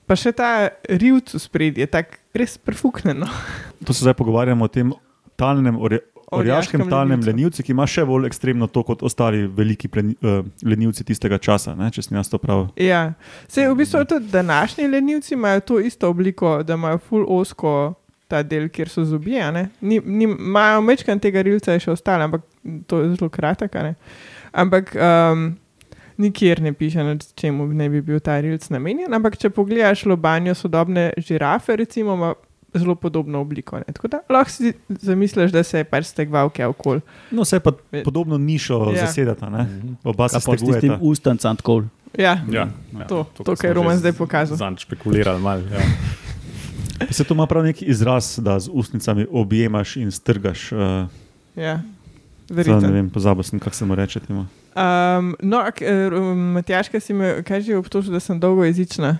Pa 0.05 0.17
še 0.17 0.35
ta 0.37 0.69
rivc 0.85 1.33
v 1.33 1.41
spredje, 1.41 1.89
tako 1.89 2.21
res 2.37 2.57
prefuknjeno. 2.61 3.25
To 3.87 3.95
se 3.95 4.05
zdaj 4.05 4.13
pogovarjamo 4.19 4.67
o 4.67 4.69
tem 4.69 4.91
talnem, 5.39 5.79
orje, 5.81 6.01
orjaškem 6.35 6.83
talnem 6.89 7.23
lenivcu. 7.25 7.63
ki 7.63 7.73
ima 7.73 7.87
še 7.89 8.03
bolj 8.05 8.27
ekstremno 8.29 8.67
to 8.69 8.83
kot 8.85 9.01
ostali 9.07 9.47
veliki 9.47 9.89
pleni, 9.89 10.13
uh, 10.21 10.43
lenivci 10.61 11.05
tistega 11.07 11.39
časa, 11.41 11.73
ne, 11.79 11.89
če 11.89 12.05
sem 12.05 12.17
jaz 12.19 12.29
to 12.29 12.37
prav. 12.37 12.67
Ja, 12.77 13.15
se 13.47 13.65
v 13.65 13.79
bistvu 13.79 14.03
tudi 14.05 14.29
današnji 14.29 14.85
lenivci 14.91 15.33
imajo 15.33 15.65
to 15.65 15.79
isto 15.79 16.09
obliko, 16.09 16.59
da 16.63 16.77
imajo 16.77 17.01
ful 17.09 17.25
osko 17.39 17.95
ta 18.29 18.43
del, 18.43 18.69
kjer 18.69 18.87
so 18.87 19.01
zobje. 19.03 19.39
a 19.39 19.51
ne. 19.51 19.69
Ni- 19.81 19.99
ni- 19.99 20.29
Imajo 20.29 20.81
mečkan 20.81 21.19
tega 21.19 21.41
rilca, 21.41 21.71
je 21.71 21.79
še 21.79 21.91
ostalo, 21.91 22.23
ampak 22.23 22.41
to 22.85 23.01
je 23.01 23.15
zelo 23.15 23.29
kratek. 23.29 23.73
a 23.73 23.83
ne. 23.83 23.95
Ampak 24.53 24.93
um, 24.93 25.55
nikjer 26.17 26.61
ne 26.61 26.73
piše, 26.73 26.99
na 26.99 27.15
čemu 27.15 27.67
ne 27.69 27.87
bi 27.87 28.01
bil 28.01 28.19
ta 28.19 28.37
rilc 28.37 28.69
namenjen. 28.69 29.09
Ampak 29.09 29.35
če 29.35 29.49
pogledaš 29.49 30.05
lobanjo 30.05 30.53
sodobne 30.53 31.09
žirafe, 31.17 31.75
recimo, 31.75 32.13
ima 32.13 32.33
zelo 32.71 32.93
podobno 32.95 33.39
obliko. 33.39 33.77
Ne. 33.77 33.89
Tako 33.89 34.07
da 34.07 34.19
lahko 34.29 34.51
si 34.51 34.73
zamisliš, 34.89 35.51
da 35.51 35.63
se 35.63 35.77
je 35.77 35.85
pač 35.85 36.05
stegvalke 36.05 36.65
okoli. 36.65 37.01
No, 37.31 37.41
vse 37.41 37.59
pa 37.59 37.71
podobno 38.03 38.37
nišo 38.39 38.77
Ja. 38.89 39.05
zasedata, 39.05 39.49
ne? 39.49 39.63
Mhm. 39.63 39.93
oba 40.03 40.27
se 40.27 40.35
Pa 40.35 40.39
s 40.39 40.43
stegujeta. 40.59 40.97
ustancem 41.01 41.55
tako. 41.55 41.83
Ja, 42.15 42.37
Ja, 42.47 42.67
ja, 42.91 43.05
To, 43.05 43.25
to, 43.33 43.43
ko 43.43 43.55
kar 43.55 43.69
je 43.69 43.73
Roman 43.73 43.97
zdaj 43.97 44.13
pokazal. 44.13 44.57
Zanj 44.57 44.77
špekulirali 44.79 45.39
malo. 45.39 45.61
Ja. 45.63 45.81
Se 47.09 47.23
to 47.23 47.33
ima 47.33 47.45
prav 47.45 47.63
neki 47.63 47.85
izraz, 47.85 48.39
da 48.39 48.59
z 48.59 48.69
ustnicami 48.69 49.25
objemaš 49.31 49.95
in 49.97 50.11
strgaš. 50.11 50.71
Uh, 50.71 50.79
ja. 51.55 51.81
zdaj 52.45 52.55
ne 52.55 52.55
Verjetno. 52.55 52.91
vem, 52.91 53.09
pozabil 53.09 53.43
sem, 53.43 53.59
kako 53.59 53.75
se 53.75 53.85
mu 53.85 53.95
reče. 53.95 54.19
Um, 54.29 54.45
no, 55.41 55.57
ak- 55.59 55.83
um, 56.11 56.37
Matjaška 56.51 56.99
si 56.99 57.13
me 57.13 57.43
kaj 57.43 57.61
že 57.61 57.77
obtožil, 57.77 58.11
da 58.11 58.19
sem 58.19 58.39
dolgojezična. 58.39 59.17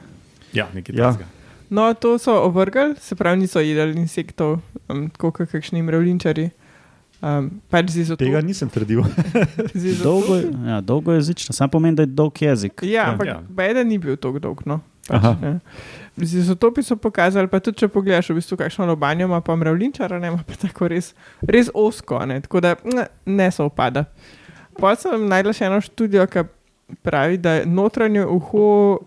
ja, 0.53 0.67
nekaj 0.74 0.95
Ja. 0.95 1.12
takega. 1.12 1.29
No, 1.69 1.93
to 1.93 2.17
so 2.17 2.33
ovrgli, 2.33 2.95
se 2.98 3.15
pravi, 3.15 3.39
niso 3.39 3.59
jedli 3.59 4.01
insektov, 4.01 4.59
um, 4.88 5.09
tako 5.09 5.31
kot 5.31 5.50
kakšni 5.50 5.81
mravljinčari. 5.81 6.50
Um, 7.21 7.62
pač. 7.69 7.86
Tega 8.17 8.41
nisem 8.41 8.69
trdil. 8.69 9.03
Dolgo, 10.03 10.36
ja, 10.65 10.81
dolgo 10.81 11.13
jezično, 11.13 11.53
samo 11.53 11.69
pomeni, 11.69 11.95
da 11.95 12.01
je 12.01 12.07
dolg 12.07 12.41
jezik. 12.41 12.81
Ja, 12.81 13.12
ampak 13.12 13.27
Ja. 13.27 13.41
ja. 13.57 13.63
eden 13.65 13.88
ni 13.88 13.98
bil 13.98 14.15
tako 14.15 14.39
dolg. 14.39 14.62
No. 14.65 14.79
Pač. 15.07 15.59
Z 16.21 16.43
izotopi 16.43 16.83
so 16.83 16.95
pokazali, 16.95 17.47
pa 17.47 17.59
tudi 17.59 17.79
če 17.83 17.88
pogledaš, 17.91 18.29
v 18.31 18.39
bistvu, 18.39 18.57
kakšno 18.59 18.88
lobanjo 18.89 19.27
ima 19.27 19.41
pa 19.41 19.55
mravljinčara, 19.55 20.19
ne 20.19 20.33
ima 20.33 20.43
pa 20.47 20.57
tako 20.59 20.89
res, 20.91 21.13
res 21.41 21.71
osko, 21.73 22.19
ne. 22.25 22.41
tako 22.41 22.61
da 22.65 22.75
ne, 22.83 23.07
ne 23.25 23.51
se 23.51 23.63
opada. 23.63 24.05
Pa 24.79 24.95
sem 24.99 25.27
najdel 25.29 25.55
še 25.55 25.67
eno 25.67 25.81
študijo, 25.83 26.25
ki 26.31 26.45
pravi, 27.05 27.38
da 27.38 27.59
je 27.59 27.65
notranje 27.65 28.25
uho, 28.25 28.99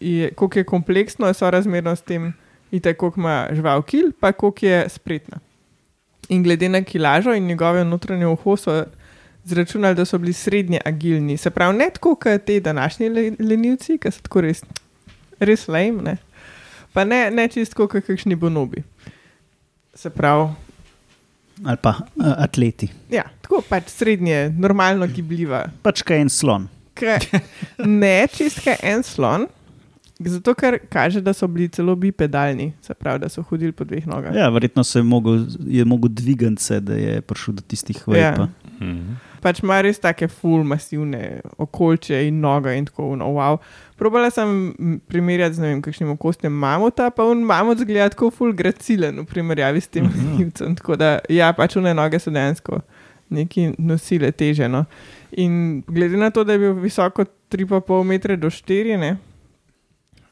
je, 0.00 0.30
koliko 0.36 0.58
je 0.58 0.64
kompleksno, 0.64 1.26
je 1.26 1.34
sorazmerno 1.34 1.96
s 1.96 2.04
tem, 2.06 2.32
kako 2.82 3.12
ima 3.16 3.46
žival 3.52 3.82
kil, 3.82 4.12
pa 4.20 4.32
koliko 4.32 4.66
je 4.66 4.84
spretna. 4.88 5.40
In 6.28 6.42
glede 6.42 6.68
na 6.68 6.82
kilažo 6.82 7.34
in 7.34 7.46
njegove 7.46 7.84
notranje 7.84 8.26
uho 8.26 8.56
so 8.56 8.84
zračunali, 9.46 9.94
da 9.94 10.04
so 10.04 10.18
bili 10.18 10.32
srednje 10.32 10.80
agilni. 10.84 11.36
Se 11.36 11.50
pravi, 11.50 11.78
ne 11.78 11.90
tako 11.94 12.14
kot 12.14 12.44
te 12.46 12.60
današnji 12.60 13.08
le, 13.08 13.32
lenivci, 13.38 13.98
ki 13.98 14.10
so 14.10 14.22
tako 14.26 14.42
res, 14.42 14.64
res 15.38 15.68
lame, 15.68 16.02
ne? 16.02 16.16
Pa 16.96 17.04
ne, 17.04 17.26
ne 17.30 17.44
čisto 17.52 17.76
kot 17.84 18.00
kakšni 18.06 18.38
bonobi. 18.40 18.80
Se 19.96 20.08
pravi, 20.10 20.48
Ali 21.64 21.76
pa 21.80 21.90
uh, 22.16 22.32
atleti. 22.36 22.88
ja, 23.12 23.22
tako 23.40 23.62
pač 23.68 23.88
srednje, 23.88 24.50
normalno 24.60 25.06
gibljiva. 25.08 25.62
Pač 25.84 26.02
kaj 26.04 26.24
en 26.26 26.32
slon. 26.32 26.66
Kaj, 26.96 27.28
ne 27.84 28.26
čistka 28.32 28.74
en 28.84 29.00
slon, 29.04 29.46
zato 30.20 30.52
ker 30.56 30.78
kaže, 30.92 31.20
da 31.24 31.32
so 31.36 31.48
bili 31.48 31.68
celo 31.72 31.96
bipedalni, 31.96 32.70
se 32.84 32.94
pravi, 32.94 33.22
da 33.24 33.28
so 33.32 33.44
hodili 33.48 33.72
po 33.72 33.84
dveh 33.88 34.04
nogah. 34.08 34.36
Ja, 34.36 34.48
verjetno 34.52 34.84
se 34.84 34.98
je 34.98 35.02
mogel, 35.08 35.46
je 35.68 35.84
mogel 35.84 36.12
dvigati 36.12 36.62
se, 36.62 36.80
da 36.80 36.96
je 36.96 37.20
prišel 37.20 37.56
do 37.60 37.64
tistih 37.68 38.04
vej. 38.08 38.20
Ja. 38.20 38.34
Ja. 38.36 38.48
Mhm. 38.80 39.16
Pač 39.44 39.60
ima 39.62 39.76
res 39.84 40.00
take 40.02 40.26
full 40.28 40.64
masivne 40.66 41.40
okolče 41.60 42.24
in 42.26 42.40
noge 42.42 42.72
in 42.76 42.88
tako 42.88 43.12
no, 43.16 43.28
wow. 43.36 43.60
Probala 43.96 44.28
sem 44.30 44.74
primerjati 45.08 45.54
z 45.56 45.62
ne 45.62 45.68
vem, 45.70 45.82
kakšnim 45.82 46.10
okostjem 46.12 46.52
mamuta, 46.52 47.08
pa 47.10 47.24
on 47.24 47.40
mamut 47.40 47.78
zgleda 47.80 48.10
tako 48.12 48.28
full 48.30 48.52
gracilen 48.52 49.22
v 49.22 49.24
primerjavi 49.24 49.80
s 49.80 49.88
tem 49.88 50.04
njivcem. 50.36 50.74
Tako 50.76 50.96
da, 51.00 51.18
ja, 51.32 51.52
pač 51.56 51.76
one 51.80 51.94
noge 51.96 52.18
so 52.20 52.30
dejansko 52.30 52.80
neki 53.32 53.70
nosile 53.78 54.28
teže. 54.32 54.68
No. 54.68 54.84
In 55.32 55.80
glede 55.88 56.16
na 56.16 56.28
to, 56.30 56.44
da 56.44 56.52
je 56.52 56.58
bil 56.58 56.74
visoko 56.74 57.24
3,5 57.50 58.04
metra 58.04 58.36
do 58.36 58.50
4, 58.52 58.98
ne, 59.00 59.16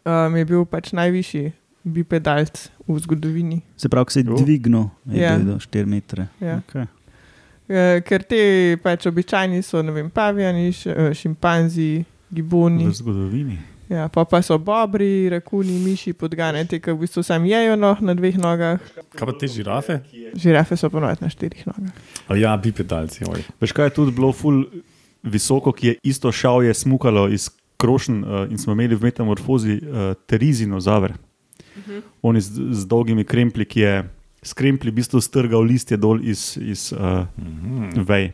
um, 0.04 0.36
je 0.36 0.44
bil 0.44 0.64
pač 0.64 0.92
najvišji 0.92 1.52
bipedalc 1.84 2.68
v 2.88 2.98
zgodovini. 2.98 3.62
Se 3.76 3.88
pravi, 3.88 4.10
se 4.10 4.20
je 4.20 4.24
Jo. 4.28 4.36
dvignil, 4.36 4.90
Ja. 5.12 5.38
do 5.38 5.56
4 5.58 5.86
metre. 5.86 6.28
Ja. 6.40 6.60
Okay. 6.68 6.86
Eh, 7.68 8.00
Ker 8.04 8.22
ti 8.22 8.76
pač 8.82 9.06
običajni 9.06 9.62
so, 9.62 9.82
ne 9.82 9.92
vem, 9.92 10.10
pavijani, 10.10 10.68
eh, 10.68 11.14
šimpanzi, 11.14 12.04
giboni. 12.34 12.88
V 12.88 12.98
zgodovini. 12.98 13.58
Ja, 13.92 14.06
pa, 14.08 14.24
pa 14.24 14.40
so 14.42 14.56
bobri, 14.58 15.28
rakuni, 15.28 15.74
miši, 15.84 16.14
podgane, 16.16 16.62
te, 16.64 16.78
ki 16.80 16.94
v 16.94 17.02
bistvu 17.04 17.22
sam 17.22 17.44
jejo 17.44 17.74
noh, 17.76 17.98
na 18.00 18.14
dveh 18.16 18.38
nogah. 18.40 18.80
Kaj 19.12 19.28
pa 19.28 19.34
te 19.38 19.48
žirafe? 19.52 19.98
Žirafe 20.40 20.78
so 20.80 20.88
ponovadi 20.90 21.20
na 21.20 21.28
štirih 21.28 21.66
nogah. 21.68 21.92
A 22.32 22.38
ja, 22.40 22.54
bipedalci. 22.56 23.26
Oj. 23.28 23.44
Veš 23.60 23.74
kaj 23.76 23.90
je 23.90 23.94
tudi 24.00 24.14
bilo 24.16 24.32
ful 24.32 24.64
visoko, 25.22 25.72
ki 25.76 25.92
je 25.92 25.94
isto 26.14 26.32
šal, 26.32 26.64
je 26.64 26.74
smukalo 26.74 27.28
iz 27.28 27.50
krošen 27.76 28.24
uh, 28.24 28.46
in 28.48 28.58
smo 28.58 28.72
imeli 28.72 28.96
v 28.96 29.10
metamorfozi 29.10 29.76
uh, 29.76 30.16
terizinozaver. 30.26 31.12
Uh 31.12 31.82
-huh. 31.84 32.02
On 32.22 32.36
je 32.36 32.40
z, 32.40 32.60
z 32.70 32.86
dolgimi 32.88 33.24
kremplji, 33.24 33.64
ki 33.64 33.80
je 33.80 33.94
s 34.42 34.52
kremplji 34.52 34.90
v 34.90 34.94
bistvu 34.94 35.20
strgal 35.20 35.60
listje 35.62 35.96
dol 35.96 36.24
iz, 36.24 36.56
iz 36.56 36.92
uh, 36.92 37.26
Mhm. 37.36 38.00
vej. 38.08 38.32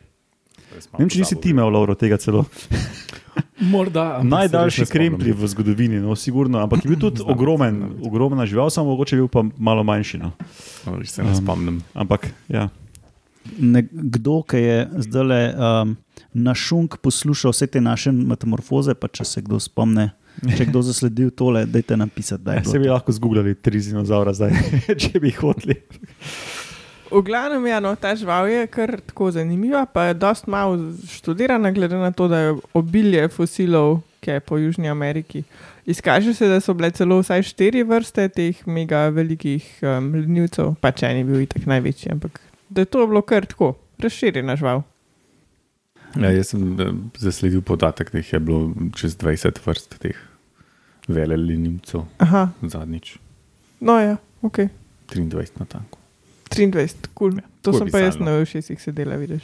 Ne 0.70 0.98
vem, 0.98 1.08
če 1.08 1.18
nisi 1.18 1.36
ti 1.40 1.50
imel, 1.50 1.68
Lauro, 1.70 1.94
tega 1.94 2.16
celo. 2.16 2.44
Morda. 3.60 4.20
Najdaljši 4.22 4.86
kremplji 4.86 5.32
v 5.32 5.46
zgodovini, 5.46 6.00
no, 6.00 6.16
sigurno, 6.16 6.58
ampak 6.58 6.84
je 6.84 6.88
bil 6.88 6.98
tudi 6.98 7.20
Znam, 7.22 7.30
ogromen, 7.34 7.76
znam. 7.76 7.96
ogromna 8.06 8.46
žival, 8.46 8.70
samo 8.70 8.90
mogoče 8.90 9.16
je 9.16 9.20
bil 9.20 9.28
pa 9.28 9.44
malo 9.58 9.84
manjši. 9.84 10.18
No. 10.18 10.32
No, 10.86 10.96
res 10.98 11.12
se 11.14 11.22
ne 11.22 11.30
Um, 11.30 11.36
spomnim. 11.36 11.82
Ampak 11.94 12.30
ja. 12.48 12.68
Nekdo, 13.58 14.42
ki 14.42 14.56
je 14.56 14.88
zdaj 14.96 15.52
um, 15.54 15.96
na 16.32 16.54
šunk 16.54 16.96
poslušal 17.02 17.50
vse 17.52 17.66
te 17.66 17.80
naše 17.80 18.12
metamorfoze, 18.12 18.94
pa 18.94 19.08
če 19.08 19.24
se 19.24 19.42
kdo 19.42 19.60
spomne, 19.60 20.10
če 20.56 20.66
kdo 20.68 20.82
zasledil 20.82 21.30
tole, 21.30 21.66
dajte 21.66 21.96
napisati, 21.96 22.44
da 22.44 22.52
je 22.58 22.64
Se 22.64 22.78
bi 22.78 22.88
lahko 22.88 23.12
zgubljali 23.12 23.54
terizinozaura 23.54 24.32
zdaj, 24.36 24.52
če 25.02 25.20
bi 25.20 25.30
hoteli. 25.30 25.76
V 27.10 27.22
glavnem, 27.26 27.66
ja, 27.66 27.80
no, 27.82 27.90
ta 27.98 28.14
žival 28.14 28.46
je 28.48 28.66
kar 28.70 29.00
tako 29.02 29.30
zanimiva, 29.34 29.82
pa 29.86 30.04
je 30.10 30.14
dost 30.14 30.46
malo 30.46 30.78
študirana, 31.10 31.72
glede 31.74 31.98
na 31.98 32.12
to, 32.14 32.28
da 32.30 32.38
je 32.38 32.54
obilje 32.74 33.28
fosilov, 33.28 33.98
ki 34.20 34.30
je 34.30 34.40
po 34.40 34.58
Južni 34.58 34.88
Ameriki. 34.88 35.42
Izkaže 35.90 36.34
se, 36.34 36.48
da 36.48 36.60
so 36.60 36.74
bile 36.74 36.90
celo 36.94 37.18
vsaj 37.18 37.42
štiri 37.50 37.82
vrste 37.82 38.28
teh 38.28 38.62
mega 38.66 39.08
velikih 39.10 39.66
um, 39.82 40.12
lenivcev, 40.14 40.74
pa 40.80 40.92
če 40.94 41.10
je 41.16 41.26
bil 41.26 41.42
itak 41.42 41.66
največji, 41.66 42.12
ampak 42.14 42.38
da 42.70 42.84
je 42.84 42.90
to 42.94 43.06
bilo 43.10 43.22
kar 43.26 43.46
tako, 43.48 43.74
razširjena 43.98 44.56
žival. 44.60 44.84
Ja, 46.18 46.30
jaz 46.34 46.52
sem 46.54 46.62
eh, 46.80 46.92
zasledil 47.18 47.62
podatek, 47.62 48.10
da 48.12 48.18
jih 48.18 48.32
je 48.32 48.40
bilo 48.42 48.90
čez 48.98 49.16
20 49.18 49.62
vrst 49.66 49.98
teh 50.02 50.18
velelinimcev 51.10 52.06
Aha, 52.22 52.48
zadnjič. 52.62 53.16
no 53.80 53.98
ja, 53.98 54.16
ok. 54.42 54.58
23 55.10 55.58
na 55.58 55.66
tanko. 55.66 55.99
23, 56.50 57.08
cool. 57.14 57.32
to 57.32 57.40
tako 57.64 57.78
sem 57.78 57.90
pa 57.90 57.98
jaz 58.00 58.18
na 58.18 58.44
všesih 58.44 58.78
sedela, 58.78 59.16
vidiš. 59.16 59.42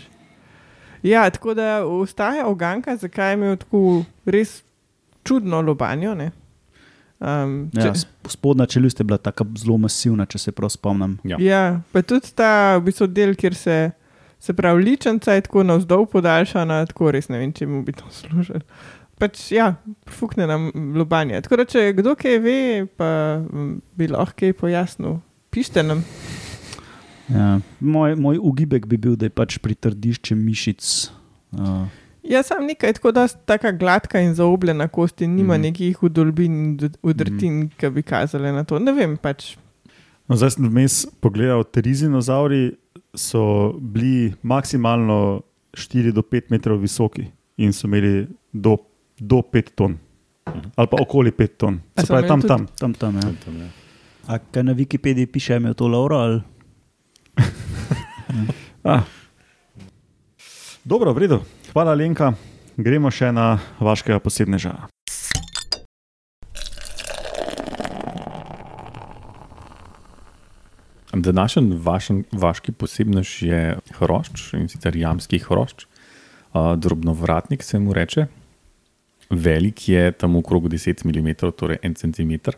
Ja, 1.02 1.30
tako 1.30 1.54
da 1.54 1.86
ustaja 1.86 2.46
oganka, 2.46 2.96
zakaj 2.96 3.30
je 3.30 3.34
imel 3.34 3.56
tako 3.56 3.82
res 4.26 4.62
čudno 5.22 5.60
lobanjo. 5.60 6.14
ne. 6.14 6.30
Um, 7.18 7.70
Ja, 7.72 7.82
če- 7.84 7.92
sp- 7.96 8.28
spodnja 8.28 8.66
čeljust 8.66 9.00
je 9.00 9.04
bila 9.04 9.18
tako 9.18 9.46
zelo 9.56 9.78
masivna, 9.78 10.26
če 10.26 10.38
se 10.38 10.52
prav 10.52 10.68
spomnim. 10.68 11.18
Ja. 11.25 11.36
Ja, 11.40 11.62
pa 11.92 12.02
tudi 12.02 12.28
ta 12.34 12.76
v 12.76 12.82
bistvu 12.82 13.06
del, 13.06 13.34
kjer 13.34 13.54
se, 13.54 13.90
se 14.38 14.52
pravi, 14.52 14.84
ličenca 14.84 15.32
je 15.32 15.40
tako 15.40 15.62
navzdol 15.62 16.06
podaljšana, 16.06 16.86
tako 16.86 17.10
res 17.10 17.28
ne 17.28 17.38
vem, 17.38 17.52
če 17.52 17.66
mu 17.66 17.82
bi 17.82 17.92
to 17.92 18.04
služilo. 18.10 18.60
Pač 19.16 19.46
ja, 19.50 19.75
fukne 20.08 20.44
nam 20.46 20.66
lobanje. 20.94 21.40
Tako 21.40 21.56
da, 21.56 21.64
če 21.64 21.92
kdo 21.94 22.12
kaj 22.14 22.38
ve, 22.38 22.58
pa 22.96 23.08
mm, 23.40 23.70
bi 23.94 24.08
lahko 24.08 24.36
kaj 24.36 24.52
pojasnil, 24.54 25.16
pišite 25.50 25.82
nam. 25.82 26.04
Ja. 27.28 27.61
Moj, 27.80 28.14
moj 28.16 28.38
ugibek 28.38 28.87
bi 28.87 28.97
bil, 28.97 29.16
da 29.16 29.26
je 29.26 29.30
pač 29.30 29.59
pritrdišče 29.59 30.35
mišic. 30.35 31.11
Uh, 31.52 31.87
Jaz 32.23 32.47
sem 32.47 32.66
nekaj 32.66 32.92
tako, 32.92 33.12
da 33.12 33.23
je 33.23 33.35
tako 33.47 33.71
gladka 33.73 34.21
in 34.21 34.34
zaobljena 34.34 34.89
kost 34.89 35.21
in 35.21 35.30
nima 35.32 35.54
mm 35.54 35.60
Mhm. 35.60 35.62
nekih 35.62 36.02
udolbin 36.02 36.52
in 36.54 36.76
ud- 36.78 36.97
udrtin, 37.02 37.52
mm 37.54 37.69
ki 37.71 37.91
bi 37.91 38.02
kazale 38.02 38.52
na 38.52 38.65
to. 38.65 38.78
Ne 38.78 38.93
vem, 38.93 39.17
pač. 39.17 39.56
No, 40.28 40.36
zdaj 40.36 40.50
sem 40.50 40.65
vmes 40.67 41.06
pogledal, 41.21 41.65
terizinozauri 41.65 42.75
so 43.15 43.43
bili 43.75 44.34
maksimalno 44.43 45.41
4 45.73 46.12
do 46.12 46.23
5 46.23 46.50
metrov 46.50 46.80
visoki 46.80 47.26
in 47.56 47.73
so 47.73 47.86
imeli 47.86 48.26
do, 48.52 48.76
do 49.17 49.43
5 49.43 49.71
ton. 49.73 49.99
Ali 50.76 50.86
pa 50.86 50.97
okoli 51.00 51.30
5 51.30 51.56
ton. 51.56 51.80
Se 51.97 52.06
pravi, 52.06 52.26
tam, 52.28 52.41
tudi- 52.41 52.49
tam. 52.49 52.67
tam, 52.69 52.93
tam, 52.95 53.15
ja. 53.15 53.21
Tam, 53.21 53.36
tam, 53.45 53.54
ja. 53.56 53.69
A 54.26 54.39
kaj 54.41 54.62
na 54.62 54.75
Wikipediji 54.75 55.26
piše, 55.26 55.54
je 55.54 55.75
to 55.75 55.86
Lauro? 55.86 56.17
Ali? 56.17 56.43
Ah. 58.86 59.02
Dobro, 60.84 61.10
v 61.10 61.18
redu. 61.18 61.38
Hvala, 61.75 61.90
Lenka. 61.99 62.30
Gremo 62.78 63.10
še 63.10 63.32
na 63.34 63.58
vašega 63.82 64.20
posebneža. 64.22 64.76
Današnji 71.10 71.80
vašen, 71.82 72.22
vaški 72.30 72.76
posebnež 72.78 73.42
je 73.42 73.60
hrošč 73.99 74.52
in 74.54 74.68
sicer 74.68 74.94
jamski 74.96 75.40
hrošč, 75.42 75.86
uh, 75.86 76.76
drobnovratnik 76.78 77.66
se 77.66 77.82
mu 77.82 77.96
reče. 77.96 78.26
Velik 79.30 79.88
je 79.88 80.12
tam 80.12 80.36
okrog 80.36 80.68
10 80.68 81.02
mm, 81.02 81.50
torej 81.56 81.82
1 81.82 81.99
cm. 81.99 82.54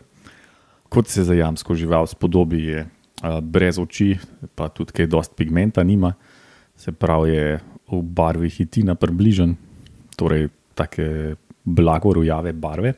Kot 0.89 1.07
se 1.07 1.23
za 1.23 1.33
jamsko 1.33 1.73
žival 1.73 2.07
spodobi, 2.07 2.63
je 2.63 2.85
brez 3.21 3.79
oči, 3.79 4.13
pa 4.55 4.69
tudi 4.71 4.95
kaj 4.95 5.09
dost 5.11 5.35
pigmenta 5.35 5.83
nima, 5.83 6.13
se 6.79 6.91
pravi, 6.95 7.31
je 7.35 7.59
v 7.89 8.01
barvi 8.03 8.49
hitina 8.53 8.95
približen, 8.95 9.55
torej 10.15 10.49
take 10.77 11.35
blagorujave 11.65 12.53
barve. 12.53 12.93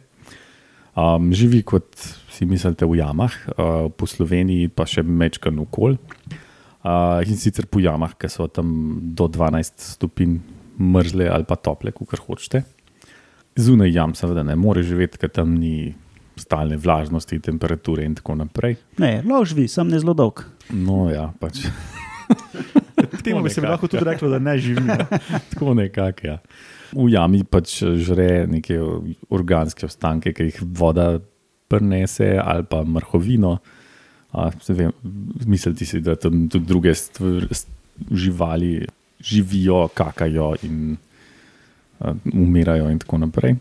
Um, 0.92 1.32
živi 1.32 1.62
kot 1.64 1.96
si 2.32 2.46
mislite 2.46 2.86
v 2.86 3.00
jamah, 3.00 3.32
uh, 3.32 3.88
po 3.96 4.06
Sloveniji 4.06 4.68
pa 4.76 4.84
še 4.84 5.04
mečkan 5.08 5.56
okol. 5.64 5.96
Uh, 6.82 7.22
in 7.24 7.38
sicer 7.40 7.70
po 7.70 7.80
jamah, 7.80 8.18
ki 8.20 8.28
so 8.30 8.50
tam 8.52 9.00
do 9.16 9.30
12 9.32 9.96
stopinj 9.96 10.40
mrzle 10.82 11.30
ali 11.30 11.48
pa 11.48 11.56
tople, 11.56 11.94
kot 11.96 12.20
hočete. 12.20 12.66
Zunaj 13.56 13.92
jam, 13.94 14.16
seveda 14.16 14.44
ne 14.44 14.58
more 14.60 14.84
živeti, 14.84 15.20
ker 15.22 15.32
tam 15.32 15.56
ni 15.60 15.94
stalne 16.42 16.78
vlažnosti, 16.78 17.40
temperature 17.40 18.06
in 18.06 18.16
tako 18.18 18.36
naprej. 18.42 18.76
Ne, 19.00 19.20
lahko 19.22 19.46
živi, 19.54 19.68
sem 19.72 19.88
ne 19.88 20.00
zelo 20.02 20.16
dolg. 20.18 20.44
No, 20.74 21.06
ja, 21.12 21.30
pač 21.40 21.64
Temu 23.24 23.44
bi 23.44 23.50
se 23.50 23.62
lahko 23.62 23.88
tudi 23.88 24.06
reklo, 24.06 24.30
da 24.30 24.40
ne 24.40 24.58
živi. 24.58 24.82
tako 25.54 25.74
nekako. 25.78 26.28
Ja. 26.28 26.38
V 26.92 27.08
jami 27.12 27.44
pač 27.44 27.78
žre 28.04 28.48
neke 28.50 28.78
organske 29.32 29.86
ostanke, 29.88 30.34
ki 30.36 30.50
jih 30.50 30.62
voda 30.76 31.20
prenese, 31.72 32.34
ali 32.42 32.66
pa 32.68 32.82
mrhovino. 32.84 33.58
A, 34.32 34.48
vem, 34.72 34.92
Misliti 35.48 35.86
si, 35.86 36.00
da 36.04 36.16
tam 36.16 36.48
tudi 36.52 36.68
druge 36.68 36.94
stvar, 36.96 37.48
st- 37.52 37.72
živali 38.12 38.86
živijo, 39.22 39.86
kakajo 39.94 40.54
in 40.64 40.96
a, 42.00 42.14
umirajo, 42.34 42.90
in 42.90 43.00
tako 43.00 43.22
naprej. 43.26 43.56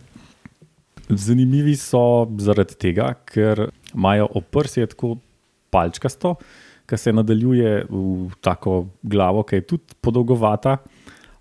Zanimivi 1.16 1.74
so 1.76 2.28
zaradi 2.38 2.76
tega, 2.78 3.12
ker 3.26 3.68
imajo 3.94 4.28
oprsje 4.38 4.86
tako 4.92 5.16
palčkasto, 5.70 6.34
ki 6.90 6.98
se 6.98 7.12
nadaljuje 7.14 7.84
v 7.90 8.30
tako 8.42 8.86
glavo, 9.02 9.42
ki 9.46 9.60
je 9.60 9.66
tudi 9.74 9.98
podolgovata. 10.02 10.78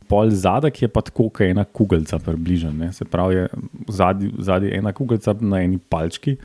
Pol 0.09 0.31
zadek 0.33 0.81
je 0.81 0.89
pa 0.89 1.03
tako, 1.05 1.27
kot 1.29 1.45
ena 1.45 1.65
kugalca, 1.65 2.17
približen. 2.25 2.77
Ne? 2.81 2.89
Se 2.93 3.05
pravi, 3.05 3.45
zadnji 3.89 4.71
je 4.71 4.77
ena 4.77 4.93
kugalca 4.93 5.35
na 5.41 5.61
eni 5.61 5.77
palčki, 5.77 6.37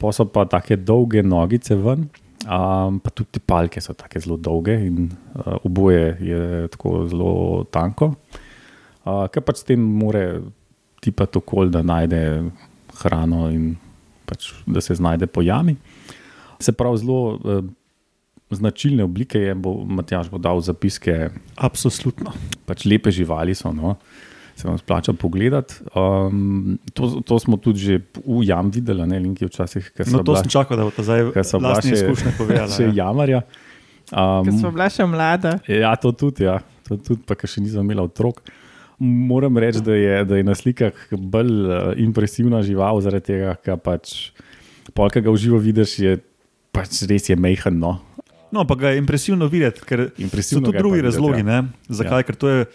pa 0.00 0.12
so 0.12 0.26
pa 0.28 0.44
tako 0.44 0.76
dolge 0.76 1.22
nogice 1.24 1.76
ven, 1.80 2.08
um, 2.44 2.98
pa 3.00 3.12
tudi 3.12 3.38
te 3.38 3.40
palke 3.40 3.80
so 3.80 3.96
tako 3.96 4.20
zelo 4.20 4.36
dolge 4.36 4.76
in 4.88 5.08
uh, 5.08 5.56
oboje 5.64 6.16
je 6.20 6.68
tako 6.76 7.06
zelo 7.08 7.64
tanko. 7.72 8.12
Uh, 9.06 9.24
ker 9.32 9.44
pač 9.46 9.62
s 9.62 9.68
tem 9.68 9.80
more 9.80 10.26
tipati 11.00 11.38
okolje, 11.38 11.70
da 11.70 11.82
najde 11.82 12.20
hrano 13.00 13.48
in 13.52 13.74
pač, 14.26 14.52
da 14.66 14.80
se 14.80 14.94
znajde 14.94 15.26
po 15.26 15.42
jami. 15.42 15.76
Se 16.60 16.72
pravi, 16.72 16.98
zelo 16.98 17.36
uh, 17.36 17.64
značilne 18.50 19.04
oblike 19.04 19.38
je, 19.38 19.54
bo 19.54 19.84
Matjaš 19.84 20.30
bo 20.30 20.38
dal 20.38 20.60
zapiske 20.60 21.30
Absolutno. 21.56 22.32
pač 22.66 22.86
lepe 22.86 23.10
živali 23.10 23.54
so. 23.54 23.72
No. 23.72 23.96
Se 24.56 24.64
vam 24.68 24.78
splača 24.78 25.12
pogledati. 25.12 25.74
Um, 25.92 26.78
to, 26.94 27.20
to 27.20 27.38
smo 27.38 27.56
tudi 27.60 27.78
že 27.78 28.00
v 28.24 28.40
jam 28.46 28.70
videli, 28.72 29.04
ne 29.06 29.18
linki 29.20 29.44
včasih, 29.46 29.92
ker 29.92 30.08
No, 30.08 30.24
to 30.24 30.32
bila 30.32 30.40
sem 30.40 30.50
čakal, 30.50 30.80
da 30.80 30.86
bo 30.88 30.94
ta 30.96 31.04
zdaj 31.04 31.28
ker 31.34 31.44
vlastne 31.60 31.92
izkušnje 31.92 32.32
povedala. 32.38 32.72
še 32.78 32.88
ja. 32.88 33.04
jamarja. 33.04 33.42
Ker 33.44 33.74
Um, 34.14 34.46
smo 34.54 34.70
bila 34.70 34.86
še 34.86 35.02
mlada. 35.02 35.56
Ja, 35.66 35.90
to 35.98 36.12
tudi, 36.14 36.46
ja. 36.46 36.60
to 36.86 36.94
tudi, 36.94 37.24
pa 37.26 37.34
ker 37.34 37.50
še 37.50 37.58
nisem 37.58 37.82
imela 37.82 38.04
otrok. 38.06 38.38
Moram 38.98 39.58
reči, 39.58 39.82
da 39.84 39.94
je, 39.94 40.24
da 40.24 40.36
je 40.36 40.44
na 40.44 40.54
slikah 40.56 40.92
bolj 41.12 41.52
uh, 41.52 41.92
impresivna 42.00 42.62
žival, 42.64 43.00
zaradi 43.04 43.32
tega, 43.32 43.54
ker 43.60 43.76
pač 43.76 44.30
polka 44.96 45.20
ga 45.20 45.28
v 45.30 45.36
živo 45.36 45.60
vidiš, 45.60 45.98
je 46.00 46.18
pač 46.72 47.02
res 47.10 47.28
je 47.28 47.36
mehen. 47.36 47.76
No. 47.80 47.98
No, 48.52 48.64
pa 48.64 48.76
ga 48.78 48.94
je 48.94 49.02
impresivno 49.02 49.48
videti, 49.52 49.82
ker 49.84 50.08
so 50.08 50.22
Impresivno 50.22 50.68
tu 50.68 50.72
ga 50.72 50.78
je 50.78 50.82
drugi 50.82 51.00
pa 51.00 51.02
videti, 51.02 51.12
razlogi. 51.12 51.42
ja. 51.42 51.44
Ne? 51.44 51.58
Zakaj? 51.88 52.24
Ker 52.28 52.38
to 52.40 52.48
je 52.48 52.66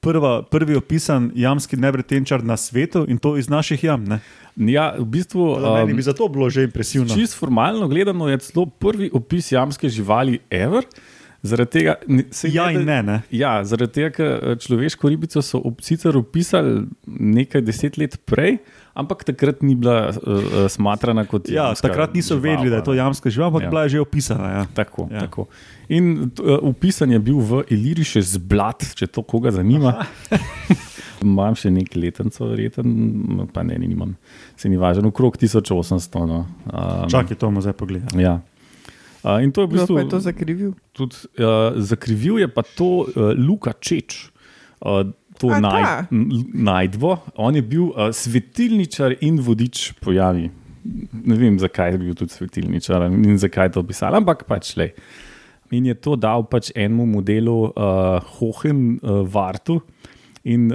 prva, 0.00 0.42
prvi 0.42 0.74
opisan 0.74 1.30
jamski 1.36 1.76
nevretenčar 1.76 2.44
na 2.44 2.56
svetu 2.56 3.04
in 3.08 3.18
to 3.18 3.36
iz 3.36 3.48
naših 3.48 3.84
jam. 3.84 4.04
Ne? 4.08 4.20
Ja, 4.56 4.94
v 4.98 5.04
bistvu. 5.04 5.44
Um, 5.54 5.68
meni 5.76 5.92
Um, 5.92 5.96
bi 5.96 6.02
zato 6.02 6.28
bilo 6.28 6.50
že 6.50 6.64
impresivno. 6.66 7.14
Čist 7.14 7.36
formalno 7.38 7.88
gledano 7.88 8.28
je 8.28 8.38
celo 8.38 8.66
prvi 8.66 9.10
opis 9.12 9.52
jamske 9.52 9.88
živali 9.88 10.40
ever. 10.50 10.84
Zaradi 11.42 11.70
tega, 11.72 11.94
saj 12.30 12.50
Ja 12.52 12.66
ne, 12.66 12.72
in 12.74 12.82
da- 12.84 12.84
ne. 12.92 13.02
ne? 13.02 13.14
Ja, 13.32 13.64
zaradi 13.64 13.92
tega, 13.92 14.10
ker 14.10 14.26
eh, 14.42 14.56
človeško 14.56 15.08
ribico 15.08 15.40
so 15.40 15.60
sicer 15.80 16.12
opisali 16.12 16.82
nekaj 17.06 17.62
deset 17.62 17.96
let 17.96 18.18
prej, 18.26 18.58
ampak 18.92 19.24
takrat 19.24 19.62
ni 19.62 19.72
bila 19.74 20.10
uh, 20.10 20.66
smatrana 20.68 21.24
kot. 21.24 21.48
Ja, 21.48 21.70
jamska 21.70 21.88
takrat 21.88 22.12
niso 22.12 22.36
žival, 22.36 22.42
vedeli, 22.58 22.70
da 22.70 22.76
je 22.76 22.84
to 22.84 22.94
jamska 22.94 23.30
žival, 23.30 23.48
ampak 23.48 23.62
Ja. 23.62 23.66
ja. 23.66 23.70
bila 23.70 23.82
je 23.82 23.88
že 23.88 24.00
opisana. 24.00 24.48
Ja. 24.50 24.62
Tako, 24.74 25.08
Ja. 25.08 25.14
ja. 25.14 25.20
tako. 25.22 25.46
In 25.88 26.10
uh, 26.36 26.58
upisan 26.62 27.08
je 27.08 27.18
bil 27.20 27.40
v 27.40 27.64
Iliriše 27.68 28.20
zblat, 28.22 28.92
če 28.94 29.06
to 29.06 29.22
koga 29.22 29.50
zanima. 29.50 29.96
Imam 31.22 31.52
še 31.54 31.68
nekaj 31.70 32.00
letencev, 32.00 32.48
verjeten, 32.48 32.92
pa 33.52 33.60
ne, 33.62 33.76
nimam, 33.78 34.14
se 34.56 34.68
ni 34.68 34.76
važno, 34.76 35.08
okrog 35.08 35.36
1800. 35.36 36.22
No. 36.26 36.38
Um, 36.64 37.08
Čakaj, 37.08 37.36
to 37.36 37.46
bomo 37.46 37.60
zdaj 37.60 37.72
pogledali. 37.74 38.22
Ja. 38.22 38.38
Uh, 39.20 39.42
in 39.44 39.52
to 39.52 39.62
je 39.62 39.66
v 39.66 39.70
Kdo 39.70 39.76
bistvu 39.76 39.94
pa 39.94 40.00
je 40.00 40.08
to 40.08 40.20
zakrivil? 40.20 40.70
tudi 40.96 41.16
uh, 41.38 41.76
zakrivil, 41.76 42.38
je 42.40 42.48
pa 42.48 42.62
to 42.62 43.04
uh, 43.04 43.32
Luka 43.36 43.72
Čeč. 43.76 44.32
Uh, 44.80 45.12
to 45.40 45.48
A, 45.52 45.60
naj, 45.60 46.08
najdvo. 46.52 47.16
On 47.40 47.54
je 47.56 47.62
bil 47.64 47.90
uh, 47.90 48.12
svetilničar 48.12 49.16
in 49.24 49.40
vodič 49.40 49.92
pojavi. 50.00 50.50
Ne 51.24 51.36
vem, 51.36 51.56
zakaj 51.60 51.92
je 51.94 51.98
bil 52.00 52.14
tudi 52.16 52.32
svetilničar 52.32 53.08
in 53.08 53.36
zakaj 53.40 53.70
je 53.70 53.74
to 53.76 53.84
pisal, 53.88 54.16
ampak 54.16 54.44
pač 54.48 54.74
le. 54.80 54.92
In 55.70 55.86
je 55.86 55.94
to 55.94 56.16
dal 56.16 56.44
pač 56.48 56.72
enemu 56.74 57.06
modelu 57.06 57.70
uh, 57.70 58.20
Hohen 58.40 58.98
uh, 59.00 59.20
Vartu 59.24 59.80
in 60.44 60.72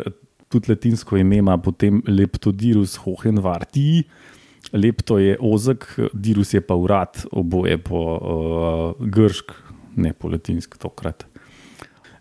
tudi 0.49 0.71
latinsko 0.71 1.17
ime 1.17 1.41
ima 1.41 1.57
potem 1.57 2.01
Leptodirus 2.07 2.95
Hohen 3.03 3.41
Vartii. 3.41 4.05
Lepto 4.75 5.17
je 5.21 5.37
ozek, 5.39 5.87
dirus 6.11 6.51
je 6.53 6.61
pa 6.61 6.75
urad, 6.75 7.21
oboje 7.31 7.77
po 7.79 8.01
uh, 8.15 9.07
gršk, 9.07 9.53
ne 9.95 10.11
po 10.11 10.29
latinsk 10.33 10.75
tokrat. 10.81 11.23